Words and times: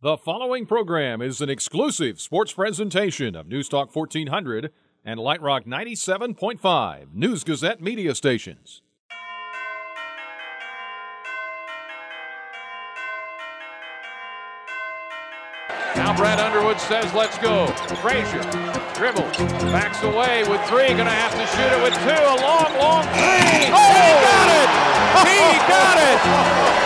The 0.00 0.16
following 0.16 0.64
program 0.64 1.20
is 1.20 1.40
an 1.40 1.50
exclusive 1.50 2.20
sports 2.20 2.52
presentation 2.52 3.34
of 3.34 3.48
News 3.48 3.68
Talk 3.68 3.92
1400 3.92 4.70
and 5.04 5.18
Light 5.18 5.42
Rock 5.42 5.64
97.5 5.64 7.12
News 7.14 7.42
Gazette 7.42 7.80
media 7.80 8.14
stations. 8.14 8.82
Says, 16.88 17.12
let's 17.12 17.36
go. 17.36 17.66
Frazier 18.00 18.40
dribbles, 18.96 19.36
backs 19.68 20.02
away 20.02 20.42
with 20.48 20.58
three, 20.64 20.88
gonna 20.96 21.10
have 21.10 21.32
to 21.36 21.44
shoot 21.52 21.68
it 21.68 21.82
with 21.84 21.92
two. 22.00 22.08
A 22.08 22.36
long, 22.40 22.72
long 22.80 23.04
three. 23.12 23.68
Oh, 23.68 23.92
he 23.92 24.08
oh! 24.08 24.16
got 24.24 24.48
it! 24.56 24.68
He 25.28 25.36
got 25.68 25.96
it! 26.00 26.20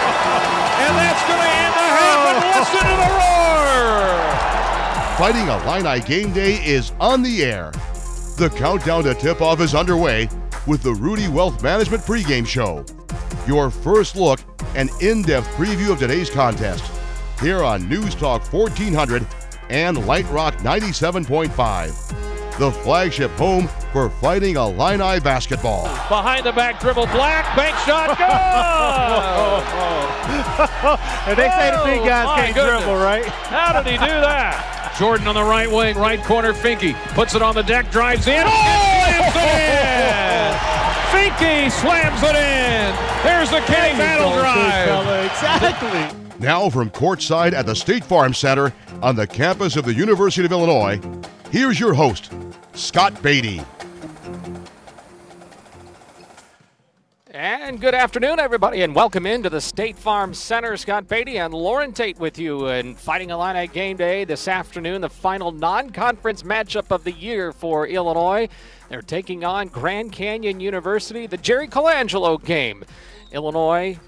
And 0.83 0.97
that's 0.99 1.23
gonna 1.29 1.47
end 1.47 1.75
the 1.75 1.87
half 1.95 2.21
and 2.27 2.39
oh. 2.43 2.59
listen 2.59 2.83
to 2.83 2.97
the 2.99 3.11
roar! 3.15 3.63
Fighting 5.17 5.47
Illini 5.47 6.01
game 6.01 6.33
day 6.33 6.55
is 6.67 6.93
on 6.99 7.23
the 7.23 7.45
air. 7.45 7.71
The 8.39 8.53
countdown 8.57 9.05
to 9.05 9.15
tip 9.15 9.41
off 9.41 9.61
is 9.61 9.73
underway 9.77 10.29
with 10.67 10.83
the 10.83 10.93
Rudy 10.93 11.29
Wealth 11.29 11.63
Management 11.63 12.03
pregame 12.03 12.45
show. 12.45 12.85
Your 13.47 13.71
first 13.71 14.17
look 14.17 14.41
and 14.75 14.91
in 15.01 15.23
depth 15.23 15.47
preview 15.51 15.93
of 15.93 16.01
today's 16.01 16.29
contest 16.29 16.91
here 17.41 17.63
on 17.63 17.89
News 17.89 18.17
Talk 18.17 18.53
1400 18.53 19.25
and 19.73 20.07
Light 20.07 20.29
Rock 20.31 20.55
97.5, 20.59 22.59
the 22.59 22.71
flagship 22.71 23.31
home 23.33 23.69
for 23.93 24.09
Fighting 24.11 24.57
Illini 24.57 25.19
basketball. 25.21 25.85
Behind 25.85 26.45
the 26.45 26.53
back 26.53 26.79
dribble, 26.81 27.07
Black, 27.07 27.57
bank 27.57 27.75
shot, 27.79 28.09
good! 28.19 28.27
and 31.29 31.39
they 31.39 31.49
say 31.49 31.71
the 31.71 31.83
big 31.85 32.05
guys 32.07 32.27
Oh, 32.29 32.35
can't 32.37 32.55
goodness. 32.55 32.83
dribble, 32.85 33.01
right? 33.03 33.25
How 33.25 33.73
did 33.83 33.91
he 33.91 33.97
do 33.99 34.07
that? 34.21 34.79
Jordan 34.99 35.27
on 35.27 35.35
the 35.35 35.43
right 35.43 35.71
wing, 35.71 35.97
right 35.97 36.23
corner, 36.23 36.53
Finke 36.53 36.95
puts 37.15 37.35
it 37.35 37.41
on 37.43 37.55
the 37.55 37.63
deck, 37.63 37.91
drives 37.91 38.27
in, 38.29 38.47
slams 38.47 39.37
it 39.37 39.57
in! 39.57 40.53
Finke 41.13 41.71
slams 41.73 42.23
it 42.23 42.37
in! 42.37 42.95
There's 43.25 43.49
the 43.51 43.61
Kenny 43.61 43.97
Battle 43.97 44.33
drive! 44.39 44.91
Exactly. 45.31 46.22
Now 46.39 46.71
from 46.71 46.91
courtside 46.91 47.53
at 47.53 47.67
the 47.67 47.75
State 47.77 48.05
Farm 48.05 48.35
Center 48.35 48.73
on 49.03 49.17
the 49.17 49.27
campus 49.27 49.77
of 49.77 49.85
the 49.85 49.95
University 49.95 50.45
of 50.45 50.53
Illinois, 50.53 51.01
here's 51.51 51.79
your 51.79 51.95
host, 51.95 52.33
Scott 52.75 53.23
Beatty. 53.23 53.63
And 57.35 57.81
good 57.81 57.95
afternoon, 57.95 58.39
everybody, 58.39 58.83
and 58.83 58.95
welcome 58.95 59.27
into 59.27 59.51
the 59.51 59.61
State 59.61 59.97
Farm 59.97 60.35
Center. 60.35 60.77
Scott 60.77 61.09
Beatty 61.09 61.39
and 61.39 61.53
Loren 61.53 61.93
Tate 61.93 62.19
with 62.19 62.39
you 62.39 62.69
in 62.69 62.95
Fighting 62.95 63.31
Illini 63.31 63.67
game 63.67 63.97
day 63.97 64.25
this 64.25 64.49
afternoon, 64.49 65.03
the 65.03 65.11
final 65.11 65.53
non 65.53 65.91
conference 65.91 66.43
matchup 66.43 66.91
of 66.91 67.05
the 67.05 67.13
year 67.13 67.53
for 67.53 67.87
Illinois. 67.87 68.49
They're 68.89 69.03
taking 69.03 69.45
on 69.45 69.69
Grand 69.69 70.13
Canyon 70.13 70.61
University, 70.61 71.27
the 71.27 71.37
Jerry 71.37 71.69
Colangelo 71.69 72.43
game. 72.43 72.85
Illinois 73.33 73.99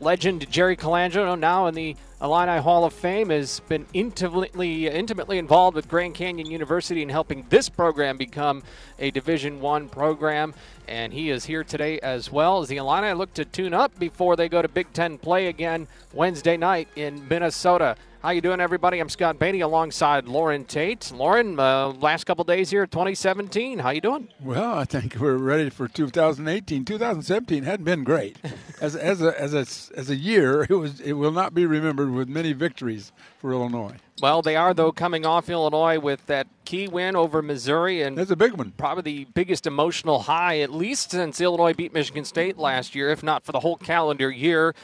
legend 0.00 0.50
Jerry 0.50 0.76
Colangelo, 0.76 1.38
now 1.38 1.66
in 1.66 1.74
the 1.74 1.96
Illini 2.22 2.62
Hall 2.62 2.84
of 2.86 2.94
Fame, 2.94 3.28
has 3.28 3.60
been 3.68 3.84
intimately 3.92 4.88
intimately 4.88 5.36
involved 5.36 5.74
with 5.74 5.86
Grand 5.86 6.14
Canyon 6.14 6.50
University 6.50 7.02
in 7.02 7.10
helping 7.10 7.44
this 7.50 7.68
program 7.68 8.16
become 8.16 8.62
a 8.98 9.10
Division 9.10 9.60
One 9.60 9.90
program. 9.90 10.54
And 10.88 11.12
he 11.12 11.28
is 11.28 11.44
here 11.44 11.62
today 11.62 11.98
as 12.00 12.32
well 12.32 12.62
as 12.62 12.68
the 12.68 12.78
Illini 12.78 13.12
look 13.12 13.34
to 13.34 13.44
tune 13.44 13.74
up 13.74 13.98
before 13.98 14.34
they 14.34 14.48
go 14.48 14.62
to 14.62 14.68
Big 14.68 14.92
Ten 14.94 15.18
play 15.18 15.48
again 15.48 15.88
Wednesday 16.14 16.56
night 16.56 16.88
in 16.96 17.28
Minnesota. 17.28 17.96
How 18.26 18.30
you 18.32 18.40
doing, 18.40 18.60
everybody? 18.60 18.98
I'm 18.98 19.08
Scott 19.08 19.38
Beatty 19.38 19.60
alongside 19.60 20.26
Loren 20.26 20.64
Tate. 20.64 21.12
Loren, 21.12 21.60
uh, 21.60 21.90
last 21.90 22.24
couple 22.24 22.42
days 22.42 22.70
here, 22.70 22.84
2017. 22.84 23.78
How 23.78 23.90
you 23.90 24.00
doing? 24.00 24.26
Well, 24.40 24.74
I 24.74 24.84
think 24.84 25.14
we're 25.20 25.36
ready 25.36 25.70
for 25.70 25.86
2018. 25.86 26.84
2017 26.84 27.62
hadn't 27.62 27.84
been 27.84 28.02
great. 28.02 28.36
As, 28.78 28.94
as, 28.94 29.22
a, 29.22 29.40
as, 29.40 29.54
a, 29.54 29.96
as 29.96 30.10
a 30.10 30.16
year, 30.16 30.66
it, 30.68 30.74
was, 30.74 31.00
it 31.00 31.14
will 31.14 31.32
not 31.32 31.54
be 31.54 31.64
remembered 31.64 32.05
with 32.10 32.28
many 32.28 32.52
victories 32.52 33.12
for 33.38 33.52
Illinois. 33.52 33.96
Well, 34.22 34.40
they 34.42 34.56
are 34.56 34.72
though 34.72 34.92
coming 34.92 35.26
off 35.26 35.48
Illinois 35.50 35.98
with 35.98 36.24
that 36.26 36.46
key 36.64 36.88
win 36.88 37.16
over 37.16 37.42
Missouri 37.42 38.02
and 38.02 38.16
That's 38.16 38.30
a 38.30 38.36
big 38.36 38.52
one. 38.54 38.72
probably 38.76 39.02
the 39.02 39.24
biggest 39.34 39.66
emotional 39.66 40.20
high, 40.20 40.60
at 40.60 40.72
least 40.72 41.10
since 41.10 41.40
Illinois 41.40 41.74
beat 41.74 41.92
Michigan 41.92 42.24
State 42.24 42.56
last 42.58 42.94
year, 42.94 43.10
if 43.10 43.22
not 43.22 43.44
for 43.44 43.52
the 43.52 43.60
whole 43.60 43.76
calendar 43.76 44.30
year. 44.30 44.74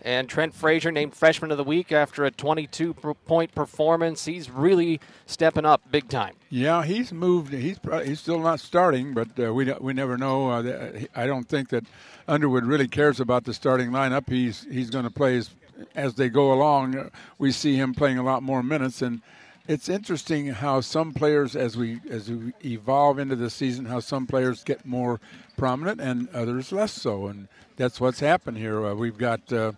And 0.00 0.28
Trent 0.28 0.54
Frazier 0.54 0.92
named 0.92 1.14
Freshman 1.14 1.50
of 1.50 1.56
the 1.56 1.64
Week 1.64 1.90
after 1.90 2.24
a 2.24 2.30
22 2.30 2.94
point 2.94 3.52
performance. 3.52 4.26
He's 4.26 4.48
really 4.48 5.00
stepping 5.26 5.64
up 5.66 5.82
big 5.90 6.08
time. 6.08 6.36
Yeah, 6.50 6.84
he's 6.84 7.12
moved. 7.12 7.52
He's 7.52 7.80
he's 8.04 8.20
still 8.20 8.38
not 8.38 8.60
starting, 8.60 9.12
but 9.12 9.28
uh, 9.38 9.52
we 9.52 9.70
we 9.80 9.92
never 9.92 10.16
know. 10.16 10.50
Uh, 10.50 11.00
I 11.16 11.26
don't 11.26 11.48
think 11.48 11.70
that 11.70 11.84
Underwood 12.28 12.64
really 12.64 12.86
cares 12.86 13.18
about 13.18 13.42
the 13.42 13.52
starting 13.52 13.90
lineup. 13.90 14.28
He's 14.30 14.68
he's 14.70 14.88
going 14.88 15.02
to 15.04 15.10
play 15.10 15.36
as, 15.36 15.50
as 15.94 16.14
they 16.14 16.28
go 16.28 16.52
along. 16.52 16.96
Uh, 16.96 17.08
We 17.38 17.52
see 17.52 17.76
him 17.76 17.94
playing 17.94 18.18
a 18.18 18.22
lot 18.22 18.42
more 18.42 18.62
minutes, 18.62 19.02
and 19.02 19.22
it's 19.66 19.88
interesting 19.88 20.48
how 20.48 20.80
some 20.80 21.12
players, 21.12 21.54
as 21.54 21.76
we 21.76 22.00
as 22.10 22.30
we 22.30 22.52
evolve 22.64 23.18
into 23.18 23.36
the 23.36 23.50
season, 23.50 23.86
how 23.86 24.00
some 24.00 24.26
players 24.26 24.64
get 24.64 24.84
more 24.86 25.20
prominent 25.56 26.00
and 26.00 26.28
others 26.34 26.72
less 26.72 26.92
so, 26.92 27.26
and 27.26 27.48
that's 27.76 28.00
what's 28.00 28.20
happened 28.20 28.56
here. 28.56 28.86
Uh, 28.86 28.94
we've 28.94 29.18
got. 29.18 29.52
Uh, 29.52 29.72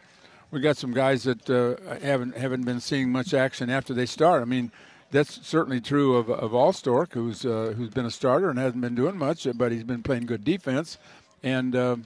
we 0.53 0.61
got 0.61 0.77
some 0.77 0.93
guys 0.93 1.23
that 1.23 1.49
uh, 1.49 1.77
haven't 2.01 2.37
haven't 2.37 2.65
been 2.65 2.81
seeing 2.81 3.13
much 3.13 3.35
action 3.35 3.71
after 3.71 3.95
they 3.95 4.07
start. 4.07 4.43
I 4.43 4.47
mean, 4.47 4.73
that's 5.13 5.47
certainly 5.47 5.81
true 5.81 6.17
of 6.17 6.29
of 6.29 6.53
Alstork, 6.53 7.13
who's 7.13 7.45
uh, 7.45 7.73
who's 7.77 7.91
been 7.91 8.07
a 8.07 8.11
starter 8.11 8.51
and 8.51 8.59
hasn't 8.59 8.81
been 8.81 8.97
doing 8.97 9.17
much, 9.17 9.47
but 9.55 9.71
he's 9.71 9.85
been 9.85 10.03
playing 10.03 10.27
good 10.27 10.45
defense. 10.45 10.99
And 11.43 11.77
uh, 11.77 11.97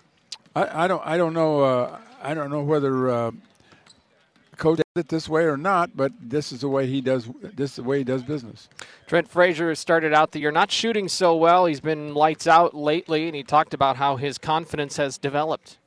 I, 0.55 0.85
I 0.85 0.89
don't 0.89 1.03
I 1.07 1.17
don't 1.17 1.33
know 1.33 1.63
uh, 1.63 1.99
I 2.23 2.35
don't 2.35 2.51
know 2.51 2.63
whether 2.63 3.09
uh, 3.09 3.31
coach 4.55 4.79
did 4.79 4.85
it 4.97 5.09
this 5.09 5.29
way 5.29 5.45
or 5.45 5.57
not, 5.57 5.97
but 5.97 6.13
this 6.21 6.53
is 6.53 6.61
the 6.61 6.69
way 6.69 6.87
he 6.87 7.01
does 7.01 7.29
this 7.43 7.71
is 7.71 7.77
the 7.77 7.83
way 7.83 7.99
he 7.99 8.05
does 8.05 8.23
business. 8.23 8.69
Trent 9.07 9.29
Frazier 9.29 9.69
has 9.69 9.79
started 9.79 10.13
out 10.13 10.33
the 10.33 10.41
year 10.41 10.53
not 10.53 10.71
shooting 10.71 11.09
so 11.09 11.37
well. 11.37 11.67
He's 11.67 11.81
been 11.81 12.15
lights 12.15 12.47
out 12.47 12.75
lately, 12.75 13.27
and 13.27 13.35
he 13.35 13.43
talked 13.43 13.75
about 13.75 13.97
how 13.97 14.17
his 14.17 14.39
confidence 14.39 14.97
has 14.97 15.19
developed. 15.19 15.79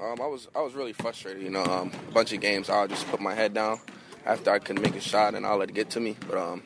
Um, 0.00 0.20
I 0.20 0.26
was 0.26 0.48
I 0.54 0.60
was 0.60 0.74
really 0.74 0.92
frustrated. 0.92 1.42
You 1.42 1.50
know, 1.50 1.64
um, 1.64 1.90
a 2.08 2.12
bunch 2.12 2.32
of 2.32 2.40
games 2.40 2.70
I'll 2.70 2.88
just 2.88 3.06
put 3.08 3.20
my 3.20 3.34
head 3.34 3.54
down 3.54 3.80
after 4.26 4.50
I 4.50 4.58
couldn't 4.58 4.82
make 4.82 4.96
a 4.96 5.00
shot 5.00 5.34
and 5.34 5.46
I'll 5.46 5.58
let 5.58 5.70
it 5.70 5.74
get 5.74 5.90
to 5.90 6.00
me. 6.00 6.16
But 6.28 6.38
um, 6.38 6.62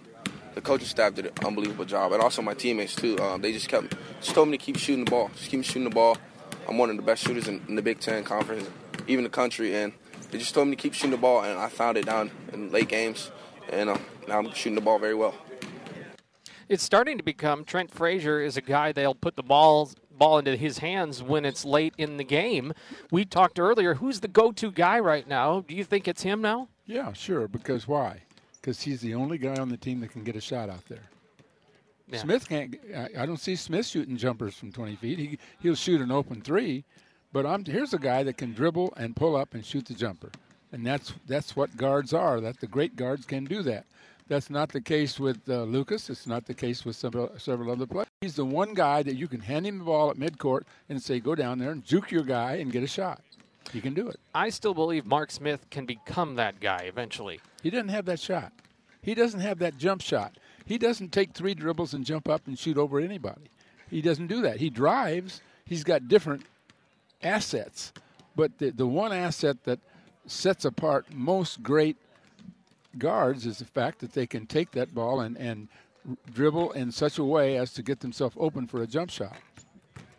the 0.55 0.60
coaching 0.60 0.87
staff 0.87 1.15
did 1.15 1.27
an 1.27 1.33
unbelievable 1.45 1.84
job, 1.84 2.12
and 2.12 2.22
also 2.22 2.43
my 2.43 2.55
teammates 2.55 2.95
too. 2.95 3.19
Um, 3.19 3.41
they 3.41 3.53
just 3.53 3.69
kept 3.69 3.95
just 4.21 4.34
told 4.34 4.49
me 4.49 4.59
to 4.59 4.65
keep 4.65 4.77
shooting 4.77 5.05
the 5.05 5.10
ball, 5.10 5.31
just 5.37 5.50
keep 5.50 5.65
shooting 5.65 5.84
the 5.84 5.91
ball. 5.91 6.16
I'm 6.69 6.77
one 6.77 6.91
of 6.91 6.97
the 6.97 7.03
best 7.03 7.25
shooters 7.25 7.49
in, 7.49 7.62
in 7.69 7.77
the 7.77 7.83
Big 7.83 8.00
Ten 8.00 8.25
conference, 8.25 8.69
even 9.06 9.25
the 9.25 9.31
country, 9.31 9.75
and 9.75 9.93
they 10.31 10.39
just 10.39 10.55
told 10.55 10.69
me 10.69 10.77
to 10.77 10.83
keep 10.83 10.94
shooting 10.94 11.11
the 11.12 11.16
ball, 11.16 11.43
and 11.43 11.59
I 11.59 11.69
found 11.69 11.97
it 11.97 12.06
down 12.06 12.31
in 12.53 12.71
late 12.71 12.89
games, 12.89 13.31
and 13.71 13.89
uh, 13.91 13.99
now 14.27 14.39
I'm 14.39 14.53
shooting 14.53 14.75
the 14.75 14.81
ball 14.81 14.99
very 14.99 15.15
well. 15.15 15.34
it's 16.69 16.83
starting 16.83 17.16
to 17.19 17.25
become 17.25 17.65
Trent 17.65 17.91
Frazier 17.91 18.41
is 18.41 18.56
a 18.56 18.61
guy 18.61 18.93
they'll 18.93 19.15
put 19.15 19.37
the 19.37 19.43
ball 19.43 19.91
ball 20.11 20.39
into 20.39 20.56
his 20.56 20.78
hands 20.78 21.22
when 21.22 21.44
it's 21.44 21.65
late 21.65 21.94
in 21.97 22.16
the 22.16 22.25
game. 22.25 22.72
We 23.12 23.25
talked 23.25 23.61
earlier. 23.61 23.94
Who's 23.94 24.19
the 24.19 24.27
go-to 24.27 24.72
guy 24.72 24.99
right 24.99 25.27
now? 25.28 25.61
Do 25.61 25.77
you 25.77 25.84
think 25.84 26.09
it's 26.09 26.22
him 26.22 26.43
now? 26.43 26.66
Yeah, 26.87 27.12
sure. 27.12 27.47
Because 27.47 27.87
why? 27.87 28.22
Because 28.60 28.83
he's 28.83 29.00
the 29.00 29.15
only 29.15 29.39
guy 29.39 29.55
on 29.55 29.69
the 29.69 29.77
team 29.77 30.00
that 30.00 30.10
can 30.10 30.25
get 30.25 30.34
a 30.34 30.41
shot 30.41 30.69
out 30.71 30.84
there. 30.89 31.05
Yeah. 32.10 32.19
Smith 32.19 32.49
can't. 32.49 32.75
I- 32.97 33.10
I 33.22 33.27
don't 33.27 33.37
see 33.39 33.55
Smith 33.55 33.87
shooting 33.87 34.16
jumpers 34.16 34.56
from 34.56 34.72
20 34.72 34.97
feet. 34.97 35.19
He 35.21 35.39
he'll 35.60 35.77
shoot 35.77 36.00
an 36.00 36.10
open 36.10 36.41
three, 36.41 36.84
but 37.33 37.47
I'm 37.47 37.65
here's 37.65 37.94
a 37.94 37.99
guy 37.99 38.22
that 38.22 38.37
can 38.37 38.53
dribble 38.53 38.94
and 38.97 39.15
pull 39.15 39.37
up 39.37 39.55
and 39.55 39.65
shoot 39.65 39.87
the 39.87 39.94
jumper, 39.94 40.31
and 40.72 40.87
that's 40.87 41.12
that's 41.27 41.56
what 41.56 41.77
guards 41.77 42.12
are. 42.12 42.41
That 42.41 42.61
the 42.61 42.66
great 42.66 42.97
guards 42.97 43.27
can 43.27 43.45
do 43.45 43.63
that. 43.63 43.84
That's 44.28 44.51
not 44.51 44.71
the 44.71 44.80
case 44.80 45.19
with 45.19 45.41
uh, 45.48 45.63
Lucas. 45.63 46.10
It's 46.10 46.27
not 46.27 46.47
the 46.47 46.54
case 46.54 46.84
with 46.84 46.97
several 46.97 47.30
several 47.39 47.71
other 47.71 47.86
players. 47.86 48.09
He's 48.21 48.36
the 48.36 48.45
one 48.45 48.75
guy 48.75 49.03
that 49.03 49.16
you 49.16 49.28
can 49.28 49.41
hand 49.41 49.66
him 49.66 49.78
the 49.78 49.84
ball 49.84 50.10
at 50.10 50.16
midcourt 50.16 50.63
and 50.89 51.03
say, 51.03 51.21
"Go 51.21 51.34
down 51.34 51.59
there 51.59 51.71
and 51.71 51.84
juke 51.84 52.10
your 52.10 52.25
guy 52.25 52.57
and 52.57 52.72
get 52.72 52.83
a 52.83 52.86
shot." 52.86 53.21
He 53.72 53.81
can 53.81 53.92
do 53.92 54.09
it. 54.09 54.19
I 54.34 54.48
still 54.48 54.72
believe 54.72 55.04
Mark 55.04 55.31
Smith 55.31 55.69
can 55.71 55.84
become 55.84 56.36
that 56.36 56.59
guy 56.59 56.84
eventually. 56.86 57.41
He 57.63 57.71
doesn't 57.71 57.89
have 57.89 58.07
that 58.07 58.21
shot. 58.21 58.53
He 59.03 59.15
doesn't 59.15 59.41
have 59.41 59.59
that 59.59 59.77
jump 59.78 60.01
shot. 60.01 60.36
He 60.65 60.78
doesn't 60.78 61.13
take 61.13 61.33
three 61.33 61.54
dribbles 61.54 61.95
and 61.95 62.04
jump 62.04 62.28
up 62.28 62.47
and 62.47 62.59
shoot 62.59 62.78
over 62.78 62.98
anybody. 62.98 63.51
He 63.91 64.03
doesn't 64.03 64.27
do 64.27 64.42
that. 64.42 64.59
He 64.59 64.71
drives. 64.71 65.41
He's 65.65 65.84
got 65.84 66.09
different 66.09 66.45
assets. 67.22 67.92
But 68.36 68.59
the, 68.59 68.70
the 68.70 68.86
one 68.86 69.12
asset 69.12 69.65
that 69.65 69.80
sets 70.26 70.65
apart 70.65 71.06
most 71.12 71.62
great 71.62 71.97
guards 72.97 73.47
is 73.47 73.59
the 73.59 73.65
fact 73.65 74.00
that 74.00 74.12
they 74.12 74.26
can 74.26 74.47
take 74.47 74.72
that 74.72 74.94
ball 74.94 75.20
and, 75.20 75.36
and 75.36 75.68
dribble 76.32 76.72
in 76.72 76.92
such 76.92 77.18
a 77.18 77.24
way 77.24 77.56
as 77.56 77.72
to 77.74 77.82
get 77.82 78.00
themselves 78.00 78.36
open 78.38 78.66
for 78.66 78.82
a 78.82 78.86
jump 78.86 79.10
shot. 79.10 79.36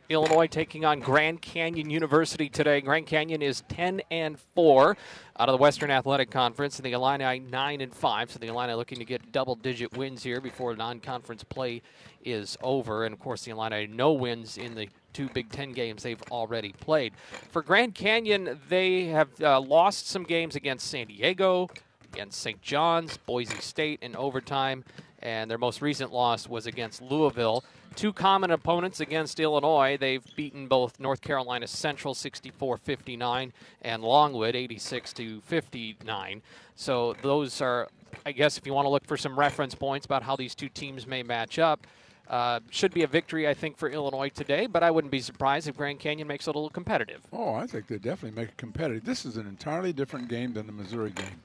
Illinois 0.09 0.47
taking 0.47 0.85
on 0.85 0.99
Grand 0.99 1.39
Canyon 1.39 1.91
University 1.91 2.49
today. 2.49 2.81
Grand 2.81 3.05
Canyon 3.05 3.43
is 3.43 3.61
10 3.69 4.01
and 4.09 4.39
4 4.55 4.97
out 5.39 5.49
of 5.49 5.53
the 5.53 5.57
Western 5.57 5.91
Athletic 5.91 6.31
Conference, 6.31 6.77
and 6.77 6.85
the 6.85 6.93
Illini 6.93 7.39
9 7.39 7.81
and 7.81 7.93
5. 7.93 8.31
So 8.31 8.39
the 8.39 8.47
Illini 8.47 8.73
looking 8.73 8.97
to 8.97 9.05
get 9.05 9.31
double 9.31 9.53
digit 9.53 9.95
wins 9.95 10.23
here 10.23 10.41
before 10.41 10.75
non 10.75 10.99
conference 10.99 11.43
play 11.43 11.83
is 12.25 12.57
over. 12.63 13.05
And 13.05 13.13
of 13.13 13.19
course, 13.19 13.45
the 13.45 13.51
Illini 13.51 13.85
no 13.85 14.11
wins 14.11 14.57
in 14.57 14.73
the 14.73 14.89
two 15.13 15.29
Big 15.29 15.51
Ten 15.51 15.73
games 15.73 16.01
they've 16.01 16.21
already 16.31 16.73
played. 16.73 17.13
For 17.51 17.61
Grand 17.61 17.93
Canyon, 17.93 18.59
they 18.67 19.05
have 19.05 19.29
uh, 19.39 19.61
lost 19.61 20.07
some 20.07 20.23
games 20.23 20.55
against 20.55 20.87
San 20.87 21.05
Diego, 21.05 21.69
against 22.11 22.41
St. 22.41 22.59
John's, 22.63 23.17
Boise 23.17 23.59
State 23.59 23.99
in 24.01 24.15
overtime, 24.15 24.83
and 25.19 25.51
their 25.51 25.59
most 25.59 25.83
recent 25.83 26.11
loss 26.11 26.49
was 26.49 26.65
against 26.65 26.99
Louisville. 26.99 27.63
Two 27.99 28.13
common 28.13 28.51
opponents 28.51 29.01
against 29.01 29.41
Illinois. 29.41 29.97
They've 29.99 30.23
beaten 30.37 30.67
both 30.67 31.01
North 31.01 31.19
Carolina 31.19 31.67
Central 31.67 32.13
64 32.13 32.77
59 32.77 33.51
and 33.81 34.01
Longwood 34.01 34.55
86 34.55 35.11
to 35.15 35.41
59. 35.41 36.41
So 36.77 37.13
those 37.21 37.59
are, 37.59 37.89
I 38.25 38.31
guess, 38.31 38.57
if 38.57 38.65
you 38.65 38.73
want 38.73 38.85
to 38.85 38.89
look 38.89 39.05
for 39.05 39.17
some 39.17 39.37
reference 39.37 39.75
points 39.75 40.05
about 40.05 40.23
how 40.23 40.37
these 40.37 40.55
two 40.55 40.69
teams 40.69 41.05
may 41.05 41.23
match 41.23 41.59
up. 41.59 41.85
Uh, 42.29 42.61
should 42.69 42.93
be 42.93 43.03
a 43.03 43.07
victory, 43.07 43.49
I 43.49 43.53
think, 43.53 43.75
for 43.75 43.89
Illinois 43.89 44.29
today, 44.29 44.65
but 44.65 44.81
I 44.81 44.91
wouldn't 44.91 45.11
be 45.11 45.19
surprised 45.19 45.67
if 45.67 45.75
Grand 45.75 45.99
Canyon 45.99 46.25
makes 46.25 46.47
it 46.47 46.51
a 46.51 46.57
little 46.57 46.69
competitive. 46.69 47.19
Oh, 47.33 47.53
I 47.55 47.67
think 47.67 47.87
they 47.87 47.97
definitely 47.97 48.39
make 48.39 48.51
it 48.51 48.57
competitive. 48.57 49.03
This 49.03 49.25
is 49.25 49.35
an 49.35 49.45
entirely 49.45 49.91
different 49.91 50.29
game 50.29 50.53
than 50.53 50.67
the 50.67 50.71
Missouri 50.71 51.11
game. 51.11 51.41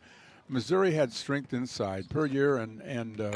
Missouri 0.48 0.92
had 0.92 1.12
strength 1.12 1.52
inside. 1.52 2.08
Puryear 2.10 2.58
and 2.58 2.80
and 2.82 3.20
uh, 3.20 3.32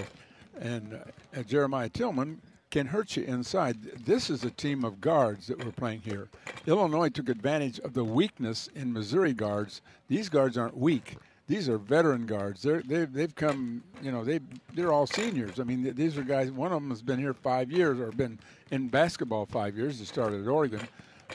and 0.61 1.01
uh, 1.37 1.43
Jeremiah 1.43 1.89
Tilmon 1.89 2.37
can 2.71 2.87
hurt 2.87 3.17
you 3.17 3.25
inside. 3.25 3.83
This 4.05 4.29
is 4.29 4.45
a 4.45 4.51
team 4.51 4.85
of 4.85 5.01
guards 5.01 5.47
that 5.47 5.65
we're 5.65 5.73
playing 5.73 6.01
here. 6.01 6.29
Illinois 6.67 7.09
took 7.09 7.29
advantage 7.29 7.79
of 7.81 7.95
the 7.95 8.05
weakness 8.05 8.69
in 8.75 8.93
Missouri 8.93 9.33
guards. 9.33 9.81
These 10.09 10.29
guards 10.29 10.59
aren't 10.59 10.77
weak. 10.77 11.17
These 11.47 11.71
are 11.71 11.79
veteran 11.79 12.27
guards. 12.27 12.63
They're, 12.63 12.83
they've, 12.83 13.11
they've 13.11 13.35
come, 13.35 13.83
you 14.03 14.13
know, 14.13 14.23
they, 14.23 14.41
they're 14.75 14.93
all 14.93 15.07
seniors. 15.07 15.59
I 15.59 15.65
mean, 15.65 15.95
these 15.95 16.19
are 16.19 16.23
guys, 16.23 16.51
one 16.51 16.73
of 16.73 16.83
them 16.83 16.91
has 16.91 17.01
been 17.01 17.19
here 17.19 17.33
five 17.33 17.73
years 17.73 17.99
or 17.99 18.13
been 18.13 18.39
in 18.71 18.89
basketball 18.89 19.47
five 19.47 19.75
years. 19.75 19.99
They 19.99 20.05
started 20.05 20.43
at 20.43 20.49
Oregon. 20.49 20.87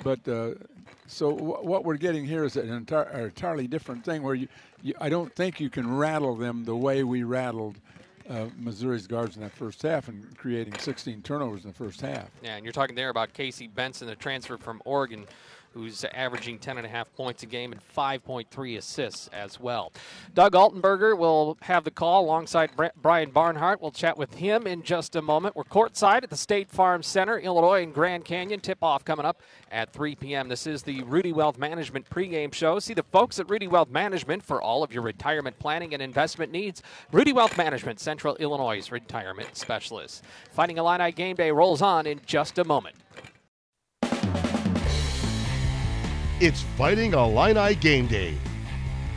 But 0.03 0.27
uh, 0.27 0.51
so 1.07 1.31
w- 1.31 1.57
what 1.61 1.83
we're 1.83 1.97
getting 1.97 2.25
here 2.25 2.43
is 2.43 2.57
an 2.57 2.71
entire, 2.71 3.25
entirely 3.25 3.65
different 3.65 4.05
thing 4.05 4.21
where 4.21 4.35
you, 4.35 4.47
you, 4.83 4.93
I 5.01 5.09
don't 5.09 5.33
think 5.35 5.59
you 5.59 5.71
can 5.71 5.95
rattle 5.95 6.35
them 6.35 6.63
the 6.63 6.75
way 6.75 7.03
we 7.03 7.23
rattled– 7.23 7.79
uh, 8.29 8.45
Missouri's 8.57 9.07
guards 9.07 9.35
in 9.35 9.43
that 9.43 9.51
first 9.51 9.81
half 9.81 10.07
and 10.07 10.35
creating 10.37 10.73
16 10.77 11.21
turnovers 11.21 11.63
in 11.63 11.69
the 11.69 11.75
first 11.75 12.01
half. 12.01 12.29
Yeah, 12.41 12.55
and 12.55 12.65
you're 12.65 12.73
talking 12.73 12.95
there 12.95 13.09
about 13.09 13.33
Casey 13.33 13.67
Benson, 13.67 14.07
the 14.07 14.15
transfer 14.15 14.57
from 14.57 14.81
Oregon, 14.85 15.25
who's 15.73 16.03
averaging 16.13 16.59
10.5 16.59 17.05
points 17.15 17.43
a 17.43 17.45
game 17.45 17.71
and 17.71 17.81
5.3 17.95 18.77
assists 18.77 19.29
as 19.33 19.59
well. 19.59 19.91
Doug 20.33 20.53
Altenberger 20.53 21.17
will 21.17 21.57
have 21.61 21.83
the 21.83 21.91
call 21.91 22.25
alongside 22.25 22.71
Brian 23.01 23.31
Barnhart. 23.31 23.81
We'll 23.81 23.91
chat 23.91 24.17
with 24.17 24.35
him 24.35 24.67
in 24.67 24.83
just 24.83 25.15
a 25.15 25.21
moment. 25.21 25.55
We're 25.55 25.63
courtside 25.63 26.23
at 26.23 26.29
the 26.29 26.37
State 26.37 26.69
Farm 26.69 27.03
Center, 27.03 27.39
Illinois 27.39 27.83
and 27.83 27.93
Grand 27.93 28.25
Canyon. 28.25 28.59
Tip 28.59 28.83
off 28.83 29.03
coming 29.03 29.25
up 29.25 29.41
at 29.71 29.91
3 29.91 30.15
p.m. 30.15 30.47
This 30.47 30.67
is 30.67 30.83
the 30.83 31.01
Rudy 31.03 31.33
Wealth 31.33 31.57
Management 31.57 32.09
pregame 32.09 32.53
show. 32.53 32.79
See 32.79 32.93
the 32.93 33.03
folks 33.03 33.39
at 33.39 33.49
Rudy 33.49 33.67
Wealth 33.67 33.89
Management 33.89 34.43
for 34.43 34.61
all 34.61 34.83
of 34.83 34.93
your 34.93 35.03
retirement 35.03 35.57
planning 35.59 35.93
and 35.93 36.01
investment 36.01 36.51
needs. 36.51 36.81
Rudy 37.11 37.33
Wealth 37.33 37.57
Management, 37.57 37.99
Central 37.99 38.35
Illinois' 38.37 38.91
retirement 38.91 39.55
specialist. 39.55 40.23
Fighting 40.51 40.77
Illini 40.77 41.11
game 41.11 41.35
day 41.35 41.51
rolls 41.51 41.81
on 41.81 42.05
in 42.05 42.21
just 42.25 42.57
a 42.57 42.63
moment. 42.63 42.95
It's 46.39 46.63
Fighting 46.77 47.13
Illini 47.13 47.75
Game 47.75 48.07
Day. 48.07 48.35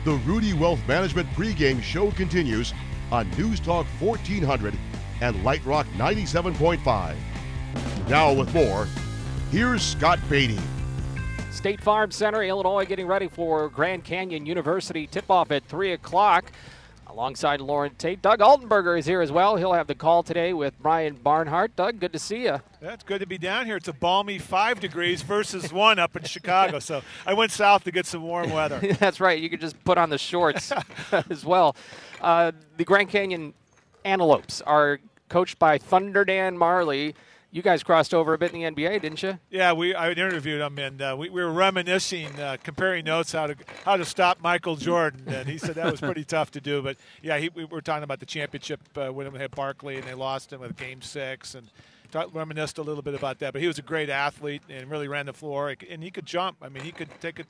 The 0.05 0.13
Rudy 0.13 0.53
Wealth 0.53 0.79
Management 0.87 1.27
pregame 1.31 1.81
show 1.81 2.11
continues 2.11 2.75
on 3.11 3.29
News 3.31 3.59
Talk 3.59 3.87
1400 3.99 4.75
and 5.21 5.43
Light 5.43 5.65
Rock 5.65 5.87
97.5. 5.97 7.15
Now 8.07 8.31
with 8.31 8.53
more, 8.53 8.87
here's 9.49 9.81
Scott 9.81 10.19
Beatty. 10.29 10.59
State 11.51 11.81
Farm 11.81 12.11
Center, 12.11 12.43
Illinois, 12.43 12.85
getting 12.85 13.07
ready 13.07 13.27
for 13.27 13.67
Grand 13.69 14.03
Canyon 14.03 14.45
University 14.45 15.07
tip-off 15.07 15.49
at 15.49 15.65
3 15.65 15.93
o'clock 15.93 16.51
alongside 17.09 17.61
Loren 17.61 17.95
Tate. 17.95 18.21
Doug 18.21 18.39
Altenberger 18.39 18.97
is 18.97 19.05
here 19.05 19.21
as 19.21 19.31
well. 19.31 19.55
He'll 19.55 19.73
have 19.73 19.87
the 19.87 19.95
call 19.95 20.23
today 20.23 20.53
with 20.53 20.77
Brian 20.81 21.15
Barnhart. 21.15 21.75
Doug, 21.75 21.99
good 21.99 22.13
to 22.13 22.19
see 22.19 22.43
you. 22.43 22.59
That's 22.81 23.03
good 23.03 23.19
to 23.21 23.25
be 23.25 23.37
down 23.37 23.65
here. 23.65 23.77
It's 23.77 23.87
a 23.87 23.93
balmy 23.93 24.37
five 24.39 24.79
degrees 24.79 25.21
versus 25.21 25.71
one 25.71 25.99
up 25.99 26.15
in 26.15 26.23
Chicago. 26.25 26.79
So 26.79 27.01
I 27.25 27.33
went 27.33 27.51
south 27.51 27.83
to 27.85 27.91
get 27.91 28.05
some 28.05 28.23
warm 28.23 28.51
weather. 28.51 28.79
That's 28.99 29.19
right. 29.19 29.41
You 29.41 29.49
could 29.49 29.61
just 29.61 29.81
put 29.83 29.97
on 29.97 30.09
the 30.09 30.17
shorts 30.17 30.71
as 31.29 31.45
well. 31.45 31.75
Uh, 32.21 32.51
the 32.77 32.83
Grand 32.83 33.09
Canyon 33.09 33.53
Antelopes 34.05 34.61
are 34.61 34.99
coached 35.29 35.59
by 35.59 35.77
Thunder 35.77 36.23
Dan 36.23 36.57
Majerle 36.57 37.13
you 37.51 37.61
guys 37.61 37.83
crossed 37.83 38.13
over 38.13 38.33
a 38.33 38.37
bit 38.37 38.53
in 38.53 38.61
the 38.61 38.71
NBA, 38.71 39.01
didn't 39.01 39.23
you? 39.23 39.39
Yeah, 39.49 39.73
we 39.73 39.95
I 39.95 40.11
interviewed 40.11 40.61
him 40.61 40.77
and 40.77 41.01
uh, 41.01 41.15
we, 41.17 41.29
we 41.29 41.41
were 41.41 41.51
reminiscing, 41.51 42.39
uh, 42.39 42.57
comparing 42.63 43.05
notes 43.05 43.31
how 43.31 43.47
to 43.47 43.55
how 43.85 43.97
to 43.97 44.05
stop 44.05 44.41
Michael 44.41 44.75
Jordan, 44.75 45.23
and 45.27 45.47
he 45.47 45.57
said 45.57 45.75
that 45.75 45.91
was 45.91 46.01
pretty 46.01 46.23
tough 46.25 46.51
to 46.51 46.61
do. 46.61 46.81
But 46.81 46.97
yeah, 47.21 47.37
he, 47.37 47.49
we 47.49 47.65
were 47.65 47.81
talking 47.81 48.03
about 48.03 48.19
the 48.19 48.25
championship 48.25 48.81
uh, 48.97 49.11
when 49.13 49.31
they 49.31 49.39
had 49.39 49.51
Barkley 49.51 49.95
and 49.95 50.05
they 50.05 50.13
lost 50.13 50.51
him 50.51 50.61
with 50.61 50.75
Game 50.77 51.01
Six, 51.01 51.55
and 51.55 51.67
talk, 52.11 52.33
reminisced 52.33 52.77
a 52.77 52.83
little 52.83 53.03
bit 53.03 53.13
about 53.13 53.39
that. 53.39 53.53
But 53.53 53.61
he 53.61 53.67
was 53.67 53.79
a 53.79 53.83
great 53.83 54.09
athlete 54.09 54.61
and 54.69 54.89
really 54.89 55.07
ran 55.07 55.25
the 55.25 55.33
floor, 55.33 55.73
and 55.89 56.03
he 56.03 56.11
could 56.11 56.25
jump. 56.25 56.57
I 56.61 56.69
mean, 56.69 56.83
he 56.83 56.91
could 56.91 57.09
take 57.21 57.39
it 57.39 57.47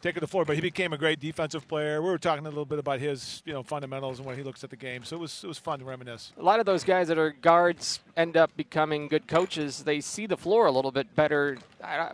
taking 0.00 0.20
the 0.20 0.26
floor, 0.26 0.44
but 0.44 0.54
he 0.56 0.60
became 0.60 0.92
a 0.92 0.98
great 0.98 1.20
defensive 1.20 1.66
player. 1.68 2.02
We 2.02 2.08
were 2.10 2.18
talking 2.18 2.44
a 2.44 2.48
little 2.48 2.64
bit 2.64 2.78
about 2.78 3.00
his, 3.00 3.42
you 3.46 3.52
know, 3.52 3.62
fundamentals 3.62 4.18
and 4.18 4.26
when 4.26 4.36
he 4.36 4.42
looks 4.42 4.62
at 4.64 4.70
the 4.70 4.76
game. 4.76 5.04
So 5.04 5.16
it 5.16 5.20
was 5.20 5.42
it 5.44 5.46
was 5.46 5.58
fun 5.58 5.78
to 5.78 5.84
reminisce. 5.84 6.32
A 6.38 6.42
lot 6.42 6.60
of 6.60 6.66
those 6.66 6.84
guys 6.84 7.08
that 7.08 7.18
are 7.18 7.30
guards 7.30 8.00
end 8.16 8.36
up 8.36 8.54
becoming 8.56 9.08
good 9.08 9.26
coaches. 9.26 9.84
They 9.84 10.00
see 10.00 10.26
the 10.26 10.36
floor 10.36 10.66
a 10.66 10.70
little 10.70 10.90
bit 10.90 11.14
better. 11.14 11.58